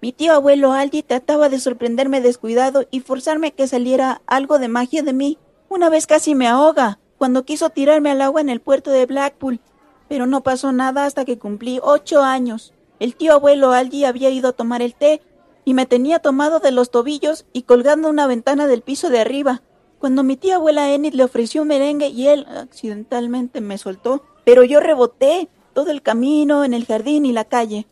Mi 0.00 0.12
tío 0.12 0.32
abuelo 0.32 0.72
Aldi 0.72 1.02
trataba 1.02 1.50
de 1.50 1.60
sorprenderme 1.60 2.22
descuidado 2.22 2.86
y 2.90 3.00
forzarme 3.00 3.48
a 3.48 3.50
que 3.50 3.66
saliera 3.66 4.22
algo 4.26 4.58
de 4.58 4.68
magia 4.68 5.02
de 5.02 5.12
mí. 5.12 5.38
Una 5.68 5.90
vez 5.90 6.06
casi 6.06 6.34
me 6.34 6.48
ahoga, 6.48 6.98
cuando 7.18 7.44
quiso 7.44 7.68
tirarme 7.68 8.10
al 8.10 8.22
agua 8.22 8.40
en 8.40 8.48
el 8.48 8.60
puerto 8.60 8.90
de 8.90 9.04
Blackpool. 9.04 9.60
Pero 10.08 10.24
no 10.24 10.42
pasó 10.42 10.72
nada 10.72 11.04
hasta 11.04 11.26
que 11.26 11.38
cumplí 11.38 11.80
ocho 11.82 12.22
años. 12.22 12.72
El 12.98 13.14
tío 13.14 13.34
abuelo 13.34 13.72
Aldi 13.72 14.04
había 14.04 14.30
ido 14.30 14.48
a 14.48 14.52
tomar 14.52 14.80
el 14.80 14.94
té 14.94 15.20
y 15.64 15.74
me 15.74 15.86
tenía 15.86 16.18
tomado 16.18 16.60
de 16.60 16.70
los 16.70 16.90
tobillos 16.90 17.46
y 17.52 17.62
colgando 17.62 18.08
una 18.08 18.26
ventana 18.26 18.66
del 18.66 18.82
piso 18.82 19.10
de 19.10 19.20
arriba. 19.20 19.62
Cuando 19.98 20.22
mi 20.22 20.36
tía 20.36 20.56
abuela 20.56 20.92
Enid 20.92 21.14
le 21.14 21.24
ofreció 21.24 21.62
un 21.62 21.68
merengue 21.68 22.08
y 22.08 22.28
él 22.28 22.46
accidentalmente 22.48 23.60
me 23.60 23.78
soltó, 23.78 24.24
pero 24.44 24.64
yo 24.64 24.80
reboté 24.80 25.48
todo 25.74 25.90
el 25.90 26.02
camino, 26.02 26.64
en 26.64 26.74
el 26.74 26.86
jardín 26.86 27.26
y 27.26 27.32
la 27.32 27.44
calle. 27.44 27.86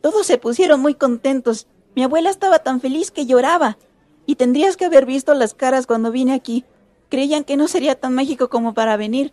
Todos 0.00 0.26
se 0.26 0.38
pusieron 0.38 0.80
muy 0.80 0.94
contentos. 0.94 1.66
Mi 1.94 2.04
abuela 2.04 2.30
estaba 2.30 2.60
tan 2.60 2.80
feliz 2.80 3.10
que 3.10 3.26
lloraba. 3.26 3.78
Y 4.26 4.36
tendrías 4.36 4.76
que 4.76 4.84
haber 4.84 5.06
visto 5.06 5.34
las 5.34 5.54
caras 5.54 5.86
cuando 5.86 6.12
vine 6.12 6.32
aquí. 6.34 6.64
Creían 7.08 7.44
que 7.44 7.56
no 7.56 7.66
sería 7.66 7.94
tan 7.94 8.14
mágico 8.14 8.48
como 8.48 8.74
para 8.74 8.96
venir. 8.96 9.32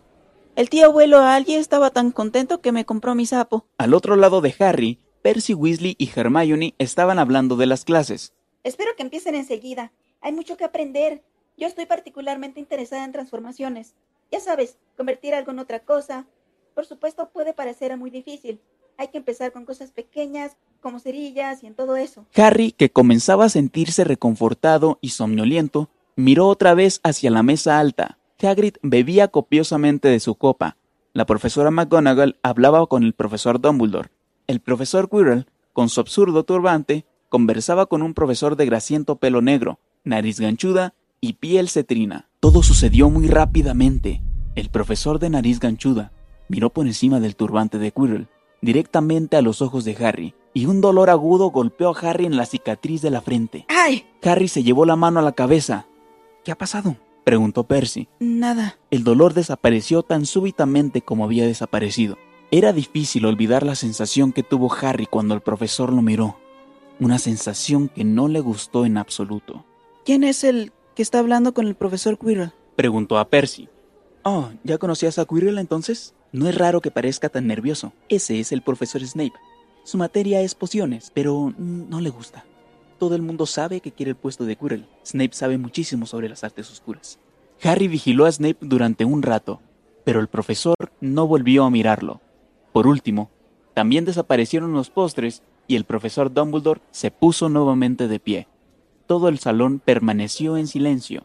El 0.56 0.70
tío 0.70 0.86
abuelo 0.86 1.20
Algie 1.20 1.58
estaba 1.58 1.90
tan 1.90 2.12
contento 2.12 2.62
que 2.62 2.72
me 2.72 2.86
compró 2.86 3.14
mi 3.14 3.26
sapo. 3.26 3.68
Al 3.78 3.94
otro 3.94 4.16
lado 4.16 4.40
de 4.40 4.56
Harry, 4.60 5.00
Percy 5.26 5.56
Weasley 5.56 5.96
y 5.98 6.08
Hermione 6.16 6.76
estaban 6.78 7.18
hablando 7.18 7.56
de 7.56 7.66
las 7.66 7.84
clases. 7.84 8.32
Espero 8.64 8.92
que 8.96 9.02
empiecen 9.02 9.34
enseguida. 9.34 9.92
Hay 10.22 10.32
mucho 10.32 10.56
que 10.56 10.66
aprender. 10.66 11.24
Yo 11.58 11.66
estoy 11.66 11.88
particularmente 11.88 12.60
interesada 12.60 13.04
en 13.04 13.12
transformaciones. 13.12 13.96
Ya 14.32 14.40
sabes, 14.40 14.78
convertir 14.96 15.34
algo 15.34 15.50
en 15.50 15.58
otra 15.58 15.80
cosa. 15.80 16.28
Por 16.76 16.86
supuesto, 16.86 17.32
puede 17.34 17.54
parecer 17.54 17.98
muy 17.98 18.12
difícil. 18.12 18.60
Hay 18.98 19.08
que 19.08 19.18
empezar 19.18 19.52
con 19.52 19.66
cosas 19.66 19.90
pequeñas, 19.90 20.58
como 20.80 21.00
cerillas 21.00 21.64
y 21.64 21.66
en 21.66 21.74
todo 21.74 21.96
eso. 21.96 22.28
Harry, 22.36 22.72
que 22.72 22.92
comenzaba 22.92 23.46
a 23.46 23.50
sentirse 23.50 24.04
reconfortado 24.04 25.00
y 25.02 25.10
somnoliento, 25.10 25.90
miró 26.16 26.50
otra 26.50 26.76
vez 26.76 27.00
hacia 27.02 27.32
la 27.32 27.42
mesa 27.42 27.80
alta. 27.80 28.20
Hagrid 28.44 28.76
bebía 28.84 29.30
copiosamente 29.30 30.08
de 30.08 30.20
su 30.20 30.36
copa. 30.36 30.78
La 31.14 31.26
profesora 31.26 31.72
McGonagall 31.72 32.38
hablaba 32.44 32.86
con 32.86 33.02
el 33.02 33.14
profesor 33.14 33.60
Dumbledore. 33.60 34.12
El 34.48 34.60
profesor 34.60 35.10
Quirrell, 35.10 35.48
con 35.74 35.90
su 35.90 36.00
absurdo 36.00 36.44
turbante, 36.44 37.06
conversaba 37.30 37.88
con 37.88 38.04
un 38.04 38.14
profesor 38.14 38.56
de 38.56 38.68
grasiento 38.68 39.16
pelo 39.16 39.42
negro, 39.42 39.80
nariz 40.04 40.40
ganchuda 40.40 40.94
y 41.20 41.34
piel 41.34 41.68
cetrina. 41.68 42.30
Todo 42.40 42.62
sucedió 42.62 43.10
muy 43.10 43.28
rápidamente. 43.28 44.22
El 44.54 44.70
profesor 44.70 45.18
de 45.18 45.32
nariz 45.32 45.60
ganchuda 45.60 46.12
miró 46.48 46.70
por 46.70 46.86
encima 46.86 47.20
del 47.20 47.36
turbante 47.36 47.80
de 47.80 47.92
Quirrell, 47.92 48.28
directamente 48.62 49.36
a 49.36 49.42
los 49.42 49.64
ojos 49.64 49.84
de 49.84 49.98
Harry, 50.06 50.36
y 50.54 50.68
un 50.68 50.80
dolor 50.80 51.10
agudo 51.10 51.50
golpeó 51.50 51.90
a 51.90 52.00
Harry 52.00 52.28
en 52.28 52.38
la 52.38 52.46
cicatriz 52.46 53.02
de 53.02 53.10
la 53.10 53.22
frente. 53.22 53.66
¡Ay! 53.68 54.06
Harry 54.24 54.48
se 54.48 54.64
llevó 54.64 54.86
la 54.86 54.96
mano 54.96 55.20
a 55.20 55.24
la 55.24 55.32
cabeza. 55.32 55.88
¿Qué 56.44 56.52
ha 56.52 56.58
pasado? 56.58 56.98
preguntó 57.24 57.64
Percy. 57.64 58.08
Nada. 58.20 58.78
El 58.92 59.04
dolor 59.04 59.34
desapareció 59.34 60.04
tan 60.04 60.28
súbitamente 60.28 61.02
como 61.02 61.26
había 61.26 61.48
desaparecido. 61.48 62.18
Era 62.52 62.74
difícil 62.74 63.26
olvidar 63.26 63.66
la 63.66 63.76
sensación 63.76 64.32
que 64.32 64.44
tuvo 64.44 64.74
Harry 64.74 65.08
cuando 65.08 65.34
el 65.34 65.42
profesor 65.42 65.92
lo 65.92 66.02
miró. 66.02 66.38
Una 67.00 67.18
sensación 67.20 67.90
que 67.90 68.04
no 68.04 68.28
le 68.28 68.40
gustó 68.40 68.86
en 68.86 68.98
absoluto. 68.98 69.66
¿Quién 70.06 70.24
es 70.24 70.44
el 70.44 70.72
que 70.96 71.02
está 71.02 71.20
hablando 71.20 71.54
con 71.54 71.68
el 71.68 71.76
profesor 71.76 72.18
Quirrell? 72.18 72.54
Preguntó 72.76 73.18
a 73.18 73.28
Percy. 73.30 73.68
Oh, 74.24 74.50
¿ya 74.64 74.78
conocías 74.78 75.20
a 75.20 75.26
Quirrell 75.26 75.58
entonces? 75.58 76.14
No 76.32 76.48
es 76.48 76.56
raro 76.56 76.82
que 76.82 76.92
parezca 76.92 77.30
tan 77.30 77.48
nervioso. 77.48 77.94
Ese 78.10 78.40
es 78.40 78.52
el 78.52 78.62
profesor 78.62 79.06
Snape. 79.06 79.34
Su 79.84 79.98
materia 79.98 80.42
es 80.42 80.56
pociones, 80.56 81.12
pero 81.14 81.54
no 81.58 82.00
le 82.00 82.10
gusta. 82.10 82.46
Todo 83.00 83.16
el 83.16 83.22
mundo 83.22 83.46
sabe 83.46 83.82
que 83.82 83.92
quiere 83.92 84.12
el 84.12 84.16
puesto 84.16 84.46
de 84.46 84.56
Quirrell. 84.56 84.88
Snape 85.06 85.34
sabe 85.34 85.58
muchísimo 85.58 86.06
sobre 86.06 86.30
las 86.30 86.44
artes 86.44 86.72
oscuras. 86.72 87.20
Harry 87.64 87.88
vigiló 87.88 88.26
a 88.26 88.32
Snape 88.32 88.58
durante 88.62 89.06
un 89.06 89.22
rato, 89.22 89.62
pero 90.04 90.20
el 90.20 90.28
profesor 90.28 90.76
no 91.02 91.28
volvió 91.28 91.66
a 91.66 91.72
mirarlo. 91.72 92.22
Por 92.76 92.88
último, 92.88 93.30
también 93.74 94.04
desaparecieron 94.04 94.74
los 94.74 94.90
postres 94.90 95.44
y 95.66 95.78
el 95.78 95.86
profesor 95.86 96.34
Dumbledore 96.34 96.82
se 96.92 97.10
puso 97.10 97.48
nuevamente 97.48 98.10
de 98.10 98.20
pie. 98.20 98.50
Todo 99.08 99.30
el 99.30 99.40
salón 99.40 99.80
permaneció 99.80 100.58
en 100.58 100.68
silencio. 100.68 101.24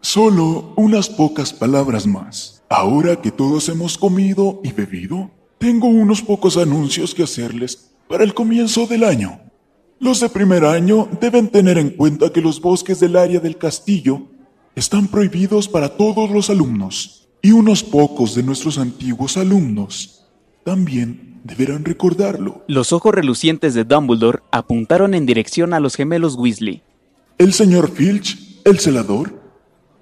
Solo 0.00 0.72
unas 0.74 1.08
pocas 1.08 1.52
palabras 1.52 2.08
más. 2.08 2.64
Ahora 2.68 3.22
que 3.22 3.30
todos 3.30 3.68
hemos 3.68 3.96
comido 3.96 4.58
y 4.64 4.72
bebido, 4.72 5.30
tengo 5.58 5.86
unos 5.86 6.20
pocos 6.20 6.56
anuncios 6.56 7.14
que 7.14 7.22
hacerles 7.22 7.92
para 8.08 8.24
el 8.24 8.34
comienzo 8.34 8.88
del 8.88 9.04
año. 9.04 9.38
Los 10.00 10.18
de 10.18 10.28
primer 10.28 10.64
año 10.64 11.08
deben 11.20 11.50
tener 11.50 11.78
en 11.78 11.90
cuenta 11.90 12.32
que 12.32 12.40
los 12.40 12.60
bosques 12.60 12.98
del 12.98 13.14
área 13.14 13.38
del 13.38 13.58
castillo 13.58 14.22
están 14.74 15.06
prohibidos 15.06 15.68
para 15.68 15.96
todos 15.96 16.32
los 16.32 16.50
alumnos 16.50 17.23
y 17.44 17.52
unos 17.52 17.84
pocos 17.84 18.34
de 18.34 18.42
nuestros 18.42 18.78
antiguos 18.78 19.36
alumnos 19.36 20.24
también 20.64 21.42
deberán 21.44 21.84
recordarlo. 21.84 22.64
Los 22.68 22.90
ojos 22.94 23.14
relucientes 23.14 23.74
de 23.74 23.84
Dumbledore 23.84 24.40
apuntaron 24.50 25.12
en 25.12 25.26
dirección 25.26 25.74
a 25.74 25.78
los 25.78 25.94
gemelos 25.94 26.36
Weasley. 26.36 26.82
El 27.36 27.52
señor 27.52 27.90
Filch, 27.90 28.62
el 28.64 28.78
celador, 28.78 29.42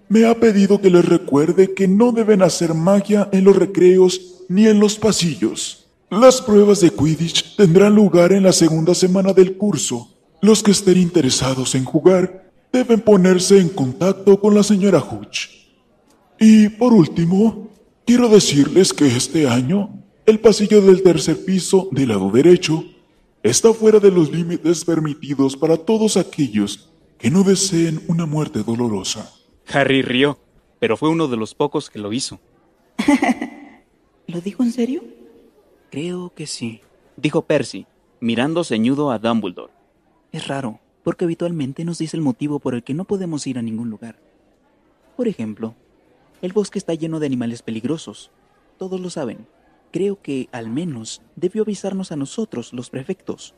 me 0.09 0.25
ha 0.25 0.39
pedido 0.39 0.81
que 0.81 0.89
les 0.89 1.05
recuerde 1.05 1.75
que 1.75 1.89
no 1.89 2.13
deben 2.13 2.43
hacer 2.43 2.75
magia 2.75 3.29
en 3.33 3.43
los 3.43 3.57
recreos 3.57 4.45
ni 4.49 4.69
en 4.69 4.79
los 4.79 4.95
pasillos. 4.95 5.89
Las 6.11 6.41
pruebas 6.41 6.79
de 6.79 6.91
Quidditch 6.91 7.57
tendrán 7.57 7.97
lugar 7.97 8.33
en 8.33 8.45
la 8.45 8.53
segunda 8.53 8.95
semana 8.95 9.33
del 9.33 9.57
curso. 9.57 10.17
Los 10.43 10.63
que 10.63 10.71
estén 10.71 10.99
interesados 10.99 11.75
en 11.75 11.85
jugar 11.85 12.53
deben 12.73 13.01
ponerse 13.01 13.59
en 13.59 13.69
contacto 13.69 14.39
con 14.39 14.55
la 14.55 14.63
señora 14.63 15.01
Hooch. 15.01 15.62
Y 16.45 16.69
por 16.71 16.93
último, 16.93 17.69
quiero 18.05 18.29
decirles 18.29 18.93
que 18.93 19.07
este 19.07 19.49
año 19.49 19.91
el 20.27 20.41
pasillo 20.41 20.83
del 20.83 21.05
tercer 21.05 21.45
piso 21.45 21.89
del 21.93 22.09
lado 22.09 22.33
derecho 22.33 22.85
está 23.45 23.73
fuera 23.73 24.01
de 24.01 24.11
los 24.11 24.33
límites 24.33 24.85
permitidos 24.85 25.57
para 25.57 25.77
todos 25.77 26.17
aquellos 26.17 26.91
que 27.17 27.31
no 27.31 27.45
deseen 27.45 28.03
una 28.09 28.27
muerte 28.27 28.65
dolorosa. 28.65 29.33
Harry 29.69 30.03
rió, 30.03 30.37
pero 30.81 30.97
fue 30.97 31.11
uno 31.11 31.29
de 31.29 31.37
los 31.37 31.55
pocos 31.55 31.89
que 31.89 32.01
lo 32.01 32.13
hizo. 32.13 32.41
¿Lo 34.27 34.41
dijo 34.41 34.65
en 34.65 34.73
serio? 34.73 35.05
Creo 35.93 36.33
que 36.35 36.49
sí, 36.49 36.81
dijo 37.17 37.43
Percy, 37.43 37.87
mirando 38.19 38.65
ceñudo 38.65 39.13
a 39.13 39.21
Dumbledore. 39.21 39.73
Es 40.33 40.49
raro, 40.49 40.81
porque 41.05 41.25
habitualmente 41.25 41.85
nos 41.85 41.99
dice 41.99 42.17
el 42.17 42.23
motivo 42.25 42.59
por 42.59 42.75
el 42.75 42.83
que 42.83 42.95
no 42.95 43.05
podemos 43.05 43.47
ir 43.47 43.59
a 43.59 43.63
ningún 43.63 43.91
lugar. 43.91 44.19
Por 45.17 45.29
ejemplo, 45.29 45.77
el 46.43 46.53
bosque 46.53 46.79
está 46.79 46.93
lleno 46.95 47.21
de 47.21 47.27
animales 47.27 47.63
peligrosos. 47.63 48.31
Todos 48.77 49.01
lo 49.01 49.11
saben. 49.11 49.47
Creo 49.93 50.21
que, 50.21 50.49
al 50.53 50.69
menos, 50.69 51.23
debió 51.37 51.63
avisarnos 51.63 52.13
a 52.13 52.17
nosotros, 52.17 52.73
los 52.73 52.91
prefectos. 52.91 53.55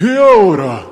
Y 0.00 0.08
ahora, 0.16 0.86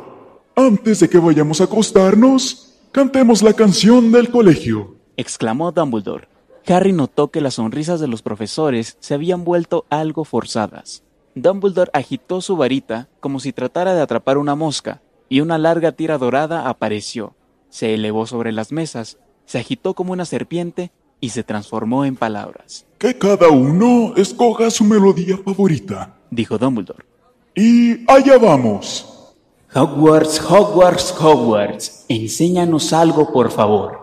antes 0.54 1.00
de 1.00 1.08
que 1.08 1.18
vayamos 1.18 1.60
a 1.60 1.64
acostarnos, 1.64 2.78
cantemos 2.92 3.42
la 3.42 3.54
canción 3.54 4.12
del 4.12 4.30
colegio. 4.30 4.96
exclamó 5.16 5.72
Dumbledore. 5.72 6.28
Harry 6.66 6.92
notó 6.92 7.30
que 7.30 7.40
las 7.40 7.54
sonrisas 7.54 7.98
de 8.00 8.08
los 8.08 8.22
profesores 8.22 8.96
se 9.00 9.14
habían 9.14 9.44
vuelto 9.44 9.86
algo 9.88 10.24
forzadas. 10.24 11.02
Dumbledore 11.34 11.90
agitó 11.94 12.40
su 12.40 12.56
varita 12.56 13.08
como 13.20 13.40
si 13.40 13.52
tratara 13.52 13.94
de 13.94 14.02
atrapar 14.02 14.36
una 14.36 14.54
mosca, 14.54 15.00
y 15.28 15.40
una 15.40 15.58
larga 15.58 15.92
tira 15.92 16.18
dorada 16.18 16.68
apareció. 16.68 17.34
Se 17.70 17.94
elevó 17.94 18.26
sobre 18.26 18.52
las 18.52 18.72
mesas, 18.72 19.18
se 19.50 19.58
agitó 19.58 19.94
como 19.94 20.12
una 20.12 20.24
serpiente 20.24 20.92
y 21.20 21.30
se 21.30 21.42
transformó 21.42 22.04
en 22.04 22.14
palabras. 22.14 22.86
Que 22.98 23.18
cada 23.18 23.48
uno 23.48 24.14
escoja 24.16 24.70
su 24.70 24.84
melodía 24.84 25.36
favorita. 25.44 26.14
Dijo 26.30 26.56
Dumbledore. 26.56 27.04
Y 27.56 28.08
allá 28.08 28.38
vamos. 28.38 29.34
Hogwarts, 29.74 30.40
Hogwarts, 30.40 31.12
Hogwarts, 31.20 32.04
enséñanos 32.06 32.92
algo, 32.92 33.32
por 33.32 33.50
favor. 33.50 33.98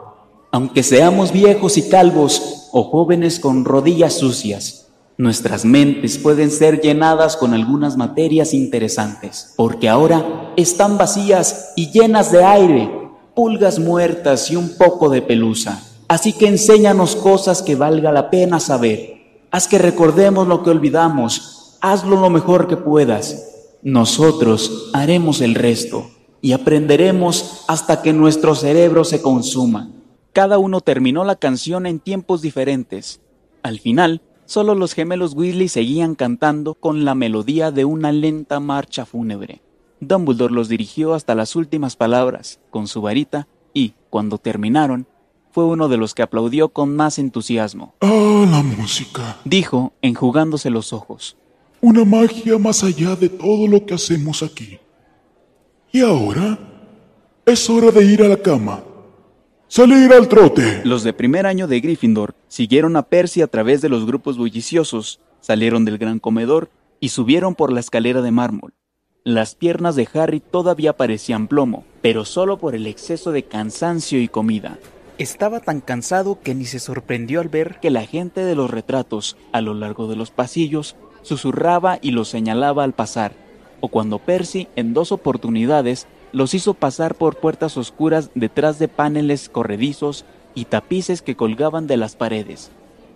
Aunque 0.52 0.84
seamos 0.84 1.32
viejos 1.32 1.78
y 1.78 1.88
calvos 1.88 2.68
o 2.74 2.84
jóvenes 2.84 3.40
con 3.40 3.64
rodillas 3.64 4.18
sucias, 4.18 4.90
nuestras 5.18 5.64
mentes 5.64 6.18
pueden 6.18 6.52
ser 6.52 6.82
llenadas 6.82 7.38
con 7.38 7.54
algunas 7.54 7.96
materias 7.96 8.54
interesantes, 8.54 9.54
porque 9.56 9.88
ahora 9.88 10.52
están 10.58 10.98
vacías 10.98 11.72
y 11.78 11.90
llenas 11.92 12.34
de 12.34 12.44
aire, 12.44 13.07
pulgas 13.38 13.78
muertas 13.78 14.50
y 14.50 14.56
un 14.56 14.76
poco 14.80 15.10
de 15.10 15.21
pelusa. 15.21 15.84
Así 16.08 16.34
que 16.34 16.47
enséñanos 16.47 17.15
cosas 17.15 17.62
que 17.62 17.76
valga 17.76 18.12
la 18.12 18.32
pena 18.32 18.60
saber. 18.60 19.45
Haz 19.52 19.67
que 19.67 19.78
recordemos 19.78 20.47
lo 20.47 20.63
que 20.63 20.71
olvidamos. 20.71 21.78
Hazlo 21.80 22.19
lo 22.19 22.32
mejor 22.32 22.67
que 22.67 22.78
puedas. 22.78 23.78
Nosotros 23.84 24.89
haremos 24.91 25.41
el 25.41 25.54
resto 25.54 26.10
y 26.41 26.54
aprenderemos 26.54 27.63
hasta 27.67 28.02
que 28.02 28.12
nuestro 28.12 28.56
cerebro 28.56 29.04
se 29.04 29.21
consuma. 29.21 29.91
Cada 30.34 30.58
uno 30.58 30.82
terminó 30.82 31.23
la 31.23 31.36
canción 31.36 31.86
en 31.86 32.00
tiempos 32.00 32.41
diferentes. 32.41 33.21
Al 33.62 33.80
final, 33.80 34.23
solo 34.47 34.73
los 34.73 34.93
gemelos 34.93 35.36
Weasley 35.36 35.67
seguían 35.67 36.15
cantando 36.15 36.73
con 36.73 37.06
la 37.06 37.13
melodía 37.13 37.69
de 37.69 37.86
una 37.86 38.12
lenta 38.12 38.60
marcha 38.60 39.06
fúnebre. 39.06 39.62
Dumbledore 40.00 40.54
los 40.54 40.70
dirigió 40.70 41.14
hasta 41.14 41.36
las 41.36 41.56
últimas 41.56 41.96
palabras 41.96 42.60
con 42.70 42.88
su 42.88 43.02
varita 43.02 43.48
y, 43.74 43.94
cuando 44.10 44.38
terminaron, 44.38 45.08
fue 45.52 45.66
uno 45.66 45.88
de 45.90 45.98
los 45.98 46.14
que 46.14 46.22
aplaudió 46.22 46.70
con 46.70 46.96
más 46.96 47.18
entusiasmo. 47.18 47.96
Ah, 48.02 48.46
la 48.50 48.62
música. 48.62 49.38
Dijo, 49.44 49.94
enjugándose 50.02 50.70
los 50.70 50.94
ojos. 50.94 51.38
Una 51.82 52.06
magia 52.06 52.58
más 52.58 52.84
allá 52.84 53.16
de 53.16 53.30
todo 53.30 53.68
lo 53.68 53.86
que 53.86 53.96
hacemos 53.96 54.44
aquí. 54.44 54.80
Y 55.92 56.02
ahora 56.02 56.60
es 57.46 57.70
hora 57.70 57.92
de 57.92 58.04
ir 58.04 58.22
a 58.22 58.28
la 58.28 58.38
cama. 58.38 58.84
Salir 59.68 60.14
al 60.14 60.28
trote. 60.28 60.82
Los 60.86 61.04
de 61.04 61.12
primer 61.12 61.46
año 61.46 61.68
de 61.68 61.80
Gryffindor 61.80 62.36
siguieron 62.48 62.96
a 62.96 63.04
Percy 63.04 63.42
a 63.42 63.48
través 63.48 63.82
de 63.82 63.90
los 63.90 64.06
grupos 64.06 64.38
bulliciosos, 64.38 65.20
salieron 65.42 65.86
del 65.86 65.98
gran 65.98 66.20
comedor 66.20 66.70
y 67.00 67.10
subieron 67.10 67.56
por 67.56 67.74
la 67.74 67.80
escalera 67.80 68.22
de 68.22 68.32
mármol. 68.32 68.74
Las 69.28 69.56
piernas 69.56 69.98
de 69.98 70.08
Harry 70.13 70.40
todavía 70.40 70.96
parecían 70.96 71.50
plomo, 71.50 71.84
pero 72.02 72.24
solo 72.24 72.60
por 72.60 72.76
el 72.76 72.88
exceso 72.88 73.34
de 73.34 73.44
cansancio 73.44 74.22
y 74.22 74.30
comida. 74.30 74.80
Estaba 75.18 75.60
tan 75.60 75.82
cansado 75.82 76.40
que 76.42 76.56
ni 76.56 76.63
se 76.63 76.80
sorprendió 76.80 77.42
al 77.42 77.50
ver 77.50 77.82
que 77.82 77.90
la 77.90 78.06
gente 78.06 78.46
de 78.46 78.56
los 78.56 78.72
retratos, 78.72 79.36
a 79.52 79.60
lo 79.60 79.74
largo 79.74 80.08
de 80.08 80.16
los 80.16 80.32
pasillos, 80.32 80.96
susurraba 81.24 82.00
y 82.02 82.12
los 82.12 82.30
señalaba 82.30 82.86
al 82.86 82.94
pasar, 82.94 83.34
o 83.82 83.90
cuando 83.90 84.20
Percy, 84.20 84.70
en 84.78 84.94
dos 84.94 85.12
oportunidades, 85.12 86.08
los 86.32 86.54
hizo 86.54 86.74
pasar 86.74 87.13
por 87.13 87.36
puertas 87.36 87.76
oscuras 87.76 88.32
detrás 88.34 88.80
de 88.80 88.88
paneles 88.88 89.50
corredizos 89.50 90.24
y 90.56 90.63
tapices 90.63 91.22
que 91.22 91.36
colgaban 91.36 91.86
de 91.86 91.98
las 91.98 92.16
paredes. 92.16 92.72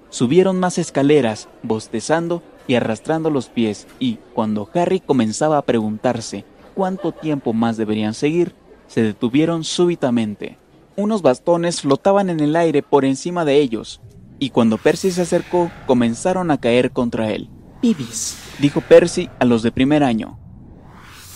Subieron 0.10 0.60
más 0.60 0.78
escaleras, 0.78 1.48
bostezando 1.64 2.44
y 2.72 2.76
arrastrando 2.76 3.30
los 3.30 3.50
pies, 3.50 3.86
y 4.00 4.20
cuando 4.34 4.70
Harry 4.74 5.02
comenzaba 5.02 5.58
a 5.58 5.62
preguntarse 5.64 6.46
cuánto 6.74 7.12
tiempo 7.12 7.52
más 7.52 7.76
deberían 7.76 8.14
seguir, 8.14 8.56
se 8.88 9.04
detuvieron 9.04 9.66
súbitamente. 9.66 10.58
Unos 10.96 11.22
bastones 11.22 11.82
flotaban 11.82 12.30
en 12.30 12.40
el 12.40 12.56
aire 12.56 12.82
por 12.82 13.04
encima 13.04 13.44
de 13.44 13.58
ellos, 13.58 14.00
y 14.40 14.52
cuando 14.52 14.78
Percy 14.78 15.12
se 15.12 15.24
acercó, 15.24 15.70
comenzaron 15.86 16.50
a 16.50 16.60
caer 16.60 16.92
contra 16.92 17.32
él. 17.32 17.50
Pibis, 17.82 18.38
Dijo 18.60 18.80
Percy 18.80 19.30
a 19.40 19.44
los 19.44 19.64
de 19.64 19.74
primer 19.74 20.02
año. 20.02 20.40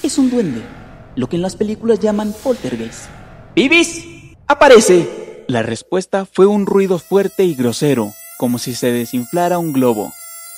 es 0.04 0.18
un 0.18 0.30
duende, 0.30 0.62
lo 1.18 1.28
que 1.28 1.36
en 1.36 1.42
las 1.42 1.58
películas 1.58 2.00
llaman 2.00 2.34
poltergeist. 2.46 3.10
¡Pibis! 3.54 4.06
¡Aparece! 4.48 5.44
La 5.50 5.64
respuesta 5.64 6.26
fue 6.26 6.46
un 6.46 6.66
ruido 6.66 6.98
fuerte 6.98 7.44
y 7.44 7.56
grosero, 7.56 8.14
como 8.38 8.58
si 8.58 8.74
se 8.74 8.94
desinflara 8.94 9.60
un 9.60 9.74
globo. 9.74 10.14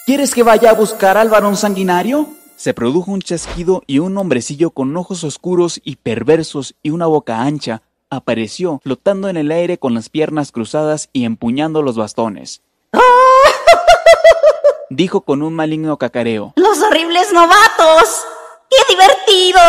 ¿Quieres 0.07 0.33
que 0.33 0.41
vaya 0.41 0.69
a 0.69 0.73
buscar 0.73 1.17
al 1.17 1.27
varón 1.27 1.57
sanguinario? 1.57 2.29
Se 2.55 2.73
produjo 2.73 3.11
un 3.11 3.21
chasquido 3.21 3.83
y 3.87 3.99
un 3.99 4.17
hombrecillo 4.17 4.69
con 4.69 4.95
ojos 4.95 5.25
oscuros 5.25 5.81
y 5.83 5.97
perversos 5.97 6.75
y 6.81 6.91
una 6.91 7.07
boca 7.07 7.41
ancha 7.41 7.81
apareció 8.09 8.79
flotando 8.81 9.27
en 9.27 9.35
el 9.35 9.51
aire 9.51 9.77
con 9.77 9.93
las 9.93 10.07
piernas 10.07 10.53
cruzadas 10.53 11.09
y 11.11 11.25
empuñando 11.25 11.81
los 11.81 11.97
bastones. 11.97 12.61
Dijo 14.89 15.19
con 15.19 15.41
un 15.41 15.53
maligno 15.53 15.97
cacareo. 15.97 16.53
¡Los 16.55 16.79
horribles 16.79 17.33
novatos! 17.33 18.23
¡Qué 18.69 18.77
divertido! 18.89 19.59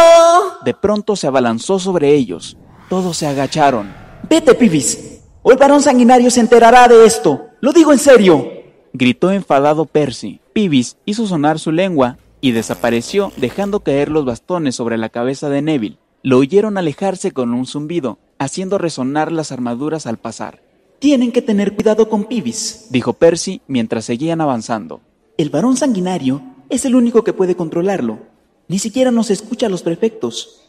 De 0.65 0.73
pronto 0.73 1.17
se 1.17 1.27
abalanzó 1.27 1.81
sobre 1.81 2.15
ellos. 2.15 2.57
Todos 2.89 3.17
se 3.17 3.27
agacharon. 3.27 3.93
Vete, 4.31 4.55
Pibis. 4.55 5.21
O 5.43 5.51
el 5.51 5.59
varón 5.59 5.83
sanguinario 5.83 6.31
se 6.31 6.39
enterará 6.39 6.87
de 6.87 7.07
esto. 7.07 7.49
Lo 7.61 7.73
digo 7.73 7.93
en 7.93 7.99
serio. 7.99 8.58
Gritó 8.93 9.31
enfadado 9.31 9.85
Percy. 9.85 10.41
Pibis 10.53 10.97
hizo 11.05 11.27
sonar 11.27 11.59
su 11.59 11.73
lengua 11.73 12.19
y 12.41 12.53
desapareció 12.53 13.33
dejando 13.37 13.81
caer 13.81 14.11
los 14.11 14.25
bastones 14.25 14.75
sobre 14.75 14.99
la 14.99 15.09
cabeza 15.09 15.49
de 15.49 15.63
Neville. 15.63 15.99
Lo 16.23 16.39
oyeron 16.39 16.79
alejarse 16.79 17.33
con 17.33 17.55
un 17.55 17.67
zumbido, 17.67 18.19
haciendo 18.39 18.79
resonar 18.79 19.31
las 19.31 19.53
armaduras 19.53 20.07
al 20.07 20.19
pasar. 20.19 20.63
Tienen 20.99 21.31
que 21.31 21.43
tener 21.43 21.75
cuidado 21.75 22.09
con 22.09 22.25
Pibis. 22.25 22.89
Dijo 22.91 23.13
Percy 23.13 23.61
mientras 23.69 24.05
seguían 24.05 24.41
avanzando. 24.41 25.01
El 25.37 25.51
varón 25.51 25.77
sanguinario 25.77 26.43
es 26.71 26.85
el 26.85 26.97
único 26.97 27.23
que 27.23 27.33
puede 27.33 27.55
controlarlo. 27.55 28.19
Ni 28.67 28.79
siquiera 28.79 29.11
nos 29.11 29.31
escucha 29.31 29.67
a 29.67 29.71
los 29.71 29.83
prefectos. 29.83 30.61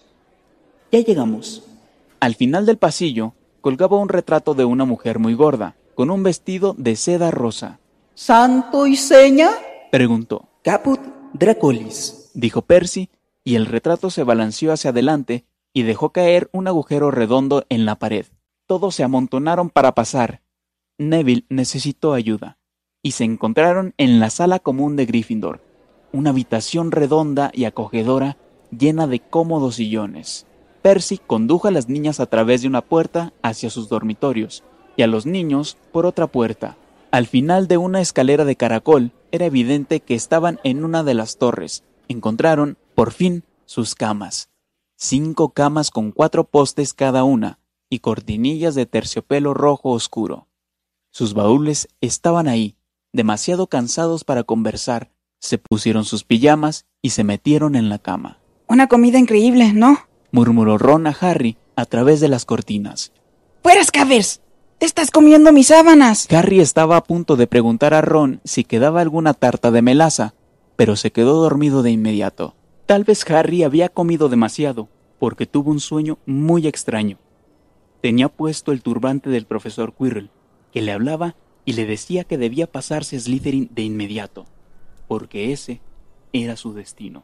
Ya 0.92 1.00
llegamos. 1.00 1.64
Al 2.20 2.36
final 2.36 2.66
del 2.66 2.78
pasillo 2.78 3.34
colgaba 3.62 3.98
un 3.98 4.10
retrato 4.10 4.54
de 4.54 4.66
una 4.66 4.86
mujer 4.86 5.20
muy 5.20 5.34
gorda, 5.34 5.76
con 5.96 6.10
un 6.12 6.24
vestido 6.24 6.76
de 6.78 6.96
seda 6.96 7.32
rosa. 7.32 7.80
¿Santo 8.22 8.86
y 8.86 8.98
seña? 8.98 9.50
Preguntó. 9.94 10.50
Caput 10.62 11.00
Dracolis. 11.32 12.32
Dijo 12.34 12.64
Percy, 12.64 13.10
y 13.46 13.56
el 13.56 13.66
retrato 13.66 14.10
se 14.10 14.24
balanceó 14.24 14.74
hacia 14.74 14.90
adelante 14.90 15.46
y 15.72 15.84
dejó 15.84 16.10
caer 16.10 16.50
un 16.52 16.68
agujero 16.68 17.12
redondo 17.12 17.64
en 17.70 17.86
la 17.86 17.96
pared. 17.96 18.26
Todos 18.68 18.94
se 18.94 19.06
amontonaron 19.06 19.70
para 19.70 19.96
pasar. 19.96 20.42
Neville 20.98 21.46
necesitó 21.48 22.12
ayuda, 22.12 22.58
y 23.02 23.12
se 23.12 23.24
encontraron 23.24 23.94
en 23.96 24.20
la 24.20 24.30
sala 24.30 24.60
común 24.60 24.98
de 24.98 25.06
Gryffindor, 25.06 25.62
una 26.12 26.32
habitación 26.32 26.92
redonda 26.92 27.52
y 27.54 27.64
acogedora 27.64 28.36
llena 28.78 29.08
de 29.08 29.22
cómodos 29.22 29.76
sillones. 29.76 30.46
Percy 30.82 31.20
condujo 31.26 31.70
a 31.70 31.72
las 31.72 31.88
niñas 31.88 32.20
a 32.20 32.26
través 32.26 32.64
de 32.64 32.68
una 32.68 32.82
puerta 32.82 33.32
hacia 33.44 33.70
sus 33.70 33.88
dormitorios 33.88 34.66
y 34.98 35.04
a 35.04 35.08
los 35.08 35.26
niños 35.26 35.78
por 35.94 36.06
otra 36.06 36.28
puerta. 36.28 36.76
Al 37.12 37.26
final 37.26 37.68
de 37.68 37.78
una 37.78 38.02
escalera 38.02 38.46
de 38.46 38.56
caracol 38.56 39.12
era 39.32 39.46
evidente 39.46 40.00
que 40.00 40.14
estaban 40.14 40.60
en 40.64 40.84
una 40.84 41.04
de 41.04 41.16
las 41.16 41.38
torres. 41.38 41.84
Encontraron, 42.08 42.78
por 42.94 43.12
fin, 43.12 43.44
sus 43.66 43.96
camas. 43.96 44.50
Cinco 44.96 45.50
camas 45.50 45.90
con 45.90 46.12
cuatro 46.12 46.44
postes 46.44 46.94
cada 46.94 47.24
una, 47.24 47.60
y 47.90 48.00
cortinillas 48.00 48.76
de 48.76 48.86
terciopelo 48.86 49.54
rojo 49.56 49.90
oscuro. 49.90 50.48
Sus 51.10 51.34
baúles 51.34 51.88
estaban 52.02 52.48
ahí, 52.48 52.76
demasiado 53.12 53.66
cansados 53.68 54.24
para 54.24 54.44
conversar, 54.44 55.12
se 55.40 55.58
pusieron 55.58 56.06
sus 56.06 56.24
pijamas 56.24 56.86
y 57.02 57.12
se 57.12 57.24
metieron 57.24 57.76
en 57.76 57.90
la 57.90 57.98
cama. 57.98 58.40
Una 58.68 58.88
comida 58.88 59.18
increíble, 59.18 59.74
¿no? 59.74 59.98
murmuró 60.32 60.78
Ron 60.78 61.08
a 61.08 61.18
Harry 61.20 61.58
a 61.76 61.86
través 61.86 62.20
de 62.20 62.28
las 62.28 62.46
cortinas. 62.46 63.14
¡Fuera, 63.64 63.84
Scavers! 63.84 64.42
¡Te 64.80 64.86
estás 64.86 65.12
comiendo 65.12 65.52
mis 65.52 65.68
sábanas! 65.68 66.32
Harry 66.32 66.62
estaba 66.62 66.96
a 66.96 67.04
punto 67.04 67.36
de 67.36 67.48
preguntar 67.48 67.94
a 67.94 68.00
Ron 68.00 68.40
si 68.46 68.64
quedaba 68.64 69.02
alguna 69.02 69.34
tarta 69.34 69.72
de 69.72 69.82
melaza, 69.82 70.36
pero 70.78 70.96
se 70.96 71.12
quedó 71.12 71.42
dormido 71.42 71.84
de 71.84 71.92
inmediato. 71.92 72.56
Tal 72.86 73.04
vez 73.04 73.30
Harry 73.30 73.64
había 73.64 73.90
comido 73.90 74.30
demasiado, 74.30 74.88
porque 75.20 75.46
tuvo 75.46 75.72
un 75.72 75.82
sueño 75.82 76.18
muy 76.26 76.66
extraño. 76.66 77.18
Tenía 78.02 78.30
puesto 78.30 78.72
el 78.72 78.82
turbante 78.82 79.30
del 79.30 79.46
profesor 79.46 79.94
Quirrell, 79.94 80.32
que 80.72 80.82
le 80.82 80.94
hablaba 80.94 81.36
y 81.66 81.74
le 81.74 81.86
decía 81.86 82.24
que 82.24 82.38
debía 82.38 82.66
pasarse 82.66 83.18
a 83.18 83.20
Slytherin 83.20 83.68
de 83.74 83.82
inmediato, 83.82 84.46
porque 85.10 85.52
ese 85.52 85.82
era 86.32 86.56
su 86.56 86.74
destino. 86.74 87.24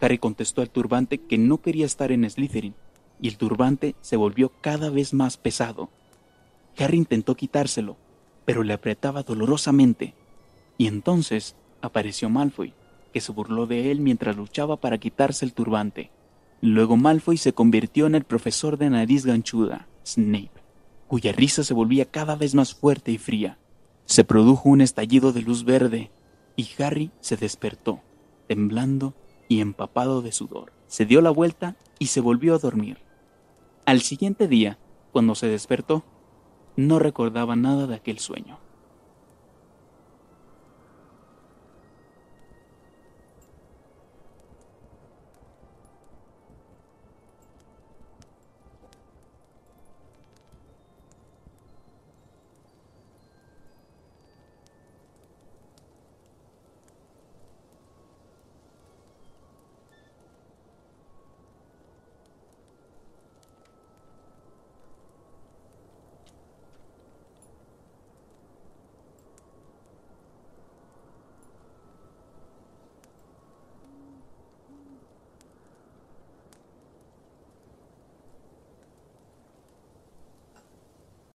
Harry 0.00 0.16
contestó 0.16 0.62
al 0.62 0.70
turbante 0.70 1.18
que 1.18 1.36
no 1.36 1.58
quería 1.58 1.84
estar 1.84 2.10
en 2.10 2.28
Slytherin, 2.28 2.74
y 3.20 3.28
el 3.28 3.36
turbante 3.36 3.96
se 4.00 4.16
volvió 4.16 4.50
cada 4.62 4.88
vez 4.88 5.12
más 5.12 5.36
pesado. 5.36 5.90
Harry 6.78 6.98
intentó 6.98 7.34
quitárselo, 7.34 7.96
pero 8.44 8.62
le 8.62 8.72
apretaba 8.72 9.22
dolorosamente, 9.22 10.14
y 10.76 10.86
entonces 10.86 11.56
apareció 11.80 12.28
Malfoy, 12.28 12.74
que 13.12 13.20
se 13.20 13.32
burló 13.32 13.66
de 13.66 13.90
él 13.90 14.00
mientras 14.00 14.36
luchaba 14.36 14.76
para 14.76 14.98
quitarse 14.98 15.44
el 15.44 15.54
turbante. 15.54 16.10
Luego 16.60 16.96
Malfoy 16.96 17.36
se 17.36 17.52
convirtió 17.52 18.06
en 18.06 18.14
el 18.14 18.24
profesor 18.24 18.78
de 18.78 18.90
nariz 18.90 19.26
ganchuda, 19.26 19.86
Snape, 20.04 20.50
cuya 21.06 21.32
risa 21.32 21.62
se 21.62 21.74
volvía 21.74 22.06
cada 22.06 22.36
vez 22.36 22.54
más 22.54 22.74
fuerte 22.74 23.12
y 23.12 23.18
fría. 23.18 23.58
Se 24.06 24.24
produjo 24.24 24.68
un 24.68 24.80
estallido 24.80 25.32
de 25.32 25.42
luz 25.42 25.64
verde, 25.64 26.10
y 26.56 26.68
Harry 26.82 27.10
se 27.20 27.36
despertó, 27.36 28.00
temblando 28.46 29.14
y 29.48 29.60
empapado 29.60 30.22
de 30.22 30.32
sudor. 30.32 30.72
Se 30.86 31.06
dio 31.06 31.20
la 31.20 31.30
vuelta 31.30 31.76
y 31.98 32.06
se 32.06 32.20
volvió 32.20 32.54
a 32.54 32.58
dormir. 32.58 32.98
Al 33.86 34.00
siguiente 34.00 34.48
día, 34.48 34.78
cuando 35.12 35.34
se 35.34 35.46
despertó, 35.46 36.04
no 36.76 36.98
recordaba 36.98 37.56
nada 37.56 37.86
de 37.86 37.94
aquel 37.94 38.18
sueño. 38.18 38.63